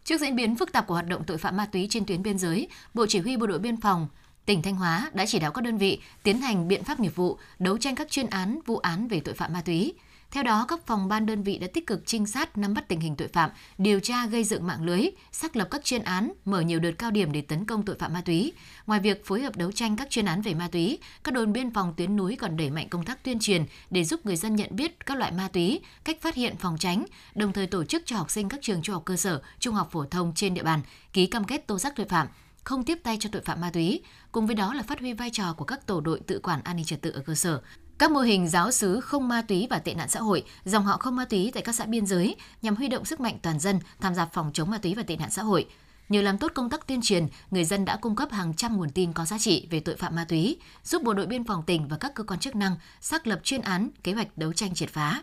Trước 0.04 0.20
diễn 0.20 0.36
biến 0.36 0.56
phức 0.56 0.72
tạp 0.72 0.86
của 0.86 0.94
hoạt 0.94 1.08
động 1.08 1.22
tội 1.26 1.38
phạm 1.38 1.56
ma 1.56 1.66
túy 1.66 1.86
trên 1.90 2.04
tuyến 2.06 2.22
biên 2.22 2.38
giới, 2.38 2.68
Bộ 2.94 3.06
Chỉ 3.06 3.18
huy 3.18 3.36
Bộ 3.36 3.46
đội 3.46 3.58
Biên 3.58 3.80
phòng 3.80 4.08
tỉnh 4.46 4.62
Thanh 4.62 4.74
Hóa 4.74 5.10
đã 5.14 5.26
chỉ 5.26 5.38
đạo 5.38 5.52
các 5.52 5.64
đơn 5.64 5.78
vị 5.78 5.98
tiến 6.22 6.38
hành 6.38 6.68
biện 6.68 6.84
pháp 6.84 7.00
nghiệp 7.00 7.16
vụ, 7.16 7.38
đấu 7.58 7.78
tranh 7.78 7.94
các 7.94 8.10
chuyên 8.10 8.26
án, 8.26 8.58
vụ 8.66 8.78
án 8.78 9.08
về 9.08 9.20
tội 9.20 9.34
phạm 9.34 9.52
ma 9.52 9.62
túy, 9.64 9.94
theo 10.34 10.42
đó, 10.42 10.66
các 10.68 10.86
phòng 10.86 11.08
ban 11.08 11.26
đơn 11.26 11.42
vị 11.42 11.58
đã 11.58 11.66
tích 11.72 11.86
cực 11.86 12.02
trinh 12.06 12.26
sát 12.26 12.58
nắm 12.58 12.74
bắt 12.74 12.88
tình 12.88 13.00
hình 13.00 13.16
tội 13.16 13.28
phạm, 13.28 13.50
điều 13.78 14.00
tra 14.00 14.26
gây 14.26 14.44
dựng 14.44 14.66
mạng 14.66 14.84
lưới, 14.84 15.06
xác 15.32 15.56
lập 15.56 15.68
các 15.70 15.84
chuyên 15.84 16.02
án, 16.02 16.32
mở 16.44 16.60
nhiều 16.60 16.80
đợt 16.80 16.90
cao 16.98 17.10
điểm 17.10 17.32
để 17.32 17.40
tấn 17.40 17.64
công 17.64 17.84
tội 17.84 17.96
phạm 17.98 18.12
ma 18.12 18.20
túy. 18.24 18.52
Ngoài 18.86 19.00
việc 19.00 19.26
phối 19.26 19.42
hợp 19.42 19.56
đấu 19.56 19.72
tranh 19.72 19.96
các 19.96 20.10
chuyên 20.10 20.24
án 20.24 20.42
về 20.42 20.54
ma 20.54 20.68
túy, 20.72 20.98
các 21.24 21.34
đồn 21.34 21.52
biên 21.52 21.70
phòng 21.70 21.94
tuyến 21.96 22.16
núi 22.16 22.36
còn 22.36 22.56
đẩy 22.56 22.70
mạnh 22.70 22.88
công 22.88 23.04
tác 23.04 23.24
tuyên 23.24 23.38
truyền 23.38 23.64
để 23.90 24.04
giúp 24.04 24.26
người 24.26 24.36
dân 24.36 24.56
nhận 24.56 24.76
biết 24.76 25.06
các 25.06 25.18
loại 25.18 25.32
ma 25.32 25.48
túy, 25.48 25.80
cách 26.04 26.20
phát 26.20 26.34
hiện 26.34 26.56
phòng 26.56 26.76
tránh, 26.78 27.04
đồng 27.34 27.52
thời 27.52 27.66
tổ 27.66 27.84
chức 27.84 28.02
cho 28.06 28.16
học 28.16 28.30
sinh 28.30 28.48
các 28.48 28.60
trường 28.62 28.82
trung 28.82 28.94
học 28.94 29.02
cơ 29.06 29.16
sở, 29.16 29.42
trung 29.58 29.74
học 29.74 29.88
phổ 29.92 30.04
thông 30.04 30.32
trên 30.34 30.54
địa 30.54 30.62
bàn 30.62 30.80
ký 31.12 31.26
cam 31.26 31.44
kết 31.44 31.66
tố 31.66 31.78
giác 31.78 31.92
tội 31.96 32.06
phạm, 32.06 32.28
không 32.64 32.84
tiếp 32.84 32.98
tay 33.02 33.16
cho 33.20 33.28
tội 33.32 33.42
phạm 33.42 33.60
ma 33.60 33.70
túy, 33.70 34.02
cùng 34.32 34.46
với 34.46 34.54
đó 34.54 34.74
là 34.74 34.82
phát 34.82 35.00
huy 35.00 35.12
vai 35.12 35.30
trò 35.30 35.52
của 35.52 35.64
các 35.64 35.86
tổ 35.86 36.00
đội 36.00 36.20
tự 36.26 36.38
quản 36.42 36.60
an 36.64 36.76
ninh 36.76 36.84
trật 36.84 37.02
tự 37.02 37.10
ở 37.10 37.20
cơ 37.26 37.34
sở, 37.34 37.60
các 37.98 38.10
mô 38.10 38.20
hình 38.20 38.48
giáo 38.48 38.70
sứ 38.70 39.00
không 39.00 39.28
ma 39.28 39.42
túy 39.42 39.66
và 39.70 39.78
tệ 39.78 39.94
nạn 39.94 40.08
xã 40.08 40.20
hội, 40.20 40.44
dòng 40.64 40.84
họ 40.84 40.96
không 40.96 41.16
ma 41.16 41.24
túy 41.24 41.50
tại 41.54 41.62
các 41.62 41.74
xã 41.74 41.84
biên 41.84 42.06
giới 42.06 42.36
nhằm 42.62 42.76
huy 42.76 42.88
động 42.88 43.04
sức 43.04 43.20
mạnh 43.20 43.38
toàn 43.42 43.60
dân 43.60 43.80
tham 44.00 44.14
gia 44.14 44.26
phòng 44.26 44.50
chống 44.54 44.70
ma 44.70 44.78
túy 44.78 44.94
và 44.94 45.02
tệ 45.02 45.16
nạn 45.16 45.30
xã 45.30 45.42
hội. 45.42 45.66
Nhờ 46.08 46.22
làm 46.22 46.38
tốt 46.38 46.52
công 46.54 46.70
tác 46.70 46.86
tuyên 46.86 47.00
truyền, 47.02 47.26
người 47.50 47.64
dân 47.64 47.84
đã 47.84 47.96
cung 47.96 48.16
cấp 48.16 48.28
hàng 48.32 48.54
trăm 48.54 48.76
nguồn 48.76 48.90
tin 48.90 49.12
có 49.12 49.24
giá 49.24 49.38
trị 49.38 49.66
về 49.70 49.80
tội 49.80 49.96
phạm 49.96 50.14
ma 50.16 50.24
túy, 50.28 50.56
giúp 50.84 51.02
bộ 51.02 51.14
đội 51.14 51.26
biên 51.26 51.44
phòng 51.44 51.62
tỉnh 51.66 51.88
và 51.88 51.96
các 51.96 52.14
cơ 52.14 52.24
quan 52.24 52.40
chức 52.40 52.56
năng 52.56 52.76
xác 53.00 53.26
lập 53.26 53.40
chuyên 53.42 53.60
án, 53.60 53.88
kế 54.02 54.12
hoạch 54.12 54.38
đấu 54.38 54.52
tranh 54.52 54.74
triệt 54.74 54.90
phá. 54.90 55.22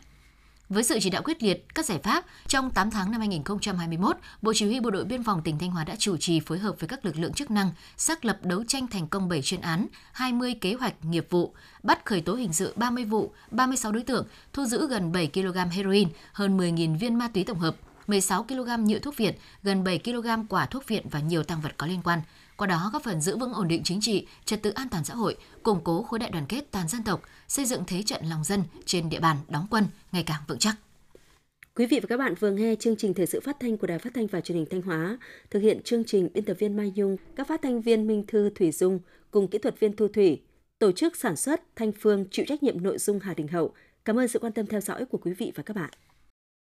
Với 0.72 0.84
sự 0.84 1.00
chỉ 1.02 1.10
đạo 1.10 1.22
quyết 1.26 1.44
liệt, 1.44 1.66
các 1.76 1.86
giải 1.86 2.00
pháp, 2.04 2.26
trong 2.48 2.72
8 2.72 2.92
tháng 2.92 3.12
năm 3.12 3.22
2021, 3.22 4.18
Bộ 4.42 4.54
Chỉ 4.56 4.66
huy 4.66 4.80
Bộ 4.80 4.90
đội 4.90 5.06
Biên 5.06 5.24
phòng 5.24 5.42
tỉnh 5.42 5.60
Thanh 5.60 5.72
Hóa 5.72 5.84
đã 5.84 5.96
chủ 5.96 6.18
trì 6.18 6.40
phối 6.40 6.60
hợp 6.60 6.76
với 6.80 6.88
các 6.88 7.06
lực 7.06 7.18
lượng 7.18 7.34
chức 7.34 7.52
năng, 7.52 7.72
xác 7.98 8.26
lập 8.26 8.40
đấu 8.44 8.64
tranh 8.68 8.88
thành 8.88 9.08
công 9.08 9.30
7 9.30 9.42
chuyên 9.42 9.62
án, 9.62 9.88
20 10.14 10.54
kế 10.62 10.74
hoạch 10.74 11.06
nghiệp 11.06 11.28
vụ, 11.30 11.54
bắt 11.84 12.06
khởi 12.06 12.22
tố 12.22 12.34
hình 12.34 12.54
sự 12.54 12.74
30 12.76 13.06
vụ, 13.06 13.34
36 13.52 13.92
đối 13.92 14.04
tượng, 14.04 14.28
thu 14.54 14.66
giữ 14.66 14.88
gần 14.88 15.12
7 15.12 15.30
kg 15.34 15.58
heroin, 15.72 16.10
hơn 16.34 16.58
10.000 16.58 16.98
viên 16.98 17.16
ma 17.16 17.28
túy 17.28 17.44
tổng 17.44 17.60
hợp, 17.60 17.76
16 18.08 18.44
kg 18.44 18.86
nhựa 18.86 19.00
thuốc 19.00 19.18
viện, 19.18 19.36
gần 19.64 19.84
7 19.84 20.00
kg 20.00 20.28
quả 20.50 20.66
thuốc 20.66 20.88
viện 20.88 21.06
và 21.12 21.20
nhiều 21.20 21.44
tăng 21.44 21.62
vật 21.62 21.72
có 21.78 21.88
liên 21.88 22.02
quan. 22.04 22.22
Qua 22.62 22.68
đó 22.68 22.90
góp 22.94 23.04
phần 23.04 23.22
giữ 23.22 23.38
vững 23.38 23.54
ổn 23.54 23.68
định 23.68 23.82
chính 23.84 24.02
trị, 24.02 24.28
trật 24.46 24.62
tự 24.62 24.72
an 24.72 24.90
toàn 24.90 25.06
xã 25.06 25.14
hội, 25.14 25.36
củng 25.64 25.82
cố 25.84 26.04
khối 26.04 26.20
đại 26.20 26.30
đoàn 26.30 26.46
kết 26.50 26.72
toàn 26.72 26.88
dân 26.88 27.04
tộc, 27.04 27.22
xây 27.48 27.66
dựng 27.66 27.84
thế 27.88 28.04
trận 28.04 28.26
lòng 28.26 28.44
dân 28.44 28.64
trên 28.86 29.10
địa 29.10 29.20
bàn 29.20 29.38
đóng 29.50 29.68
quân 29.70 29.86
ngày 30.12 30.24
càng 30.24 30.42
vững 30.48 30.60
chắc. 30.60 30.76
Quý 31.76 31.86
vị 31.86 32.00
và 32.00 32.08
các 32.10 32.18
bạn 32.18 32.36
vừa 32.40 32.52
nghe 32.52 32.76
chương 32.76 32.96
trình 32.96 33.14
thời 33.14 33.26
sự 33.26 33.40
phát 33.40 33.58
thanh 33.60 33.78
của 33.78 33.88
Đài 33.88 34.00
Phát 34.00 34.14
thanh 34.14 34.28
và 34.28 34.42
Truyền 34.42 34.58
hình 34.58 34.68
Thanh 34.72 34.82
Hóa, 34.82 35.18
thực 35.50 35.60
hiện 35.60 35.84
chương 35.84 36.04
trình 36.04 36.30
biên 36.34 36.46
tập 36.46 36.58
viên 36.60 36.78
Mai 36.78 36.92
Nhung, 36.96 37.18
các 37.36 37.48
phát 37.48 37.62
thanh 37.62 37.82
viên 37.82 38.08
Minh 38.08 38.24
Thư 38.28 38.50
Thủy 38.56 38.72
Dung 38.72 39.00
cùng 39.32 39.48
kỹ 39.48 39.58
thuật 39.58 39.80
viên 39.80 39.96
Thu 39.96 40.08
Thủy, 40.08 40.42
tổ 40.80 40.92
chức 40.92 41.16
sản 41.16 41.36
xuất 41.36 41.62
Thanh 41.76 41.92
Phương 42.00 42.26
chịu 42.32 42.46
trách 42.48 42.64
nhiệm 42.64 42.84
nội 42.84 42.98
dung 42.98 43.20
Hà 43.20 43.34
Đình 43.34 43.48
Hậu. 43.48 43.74
Cảm 44.06 44.20
ơn 44.20 44.28
sự 44.28 44.40
quan 44.40 44.54
tâm 44.54 44.66
theo 44.66 44.82
dõi 44.82 45.06
của 45.06 45.18
quý 45.18 45.34
vị 45.34 45.52
và 45.56 45.64
các 45.64 45.76
bạn. 45.76 45.90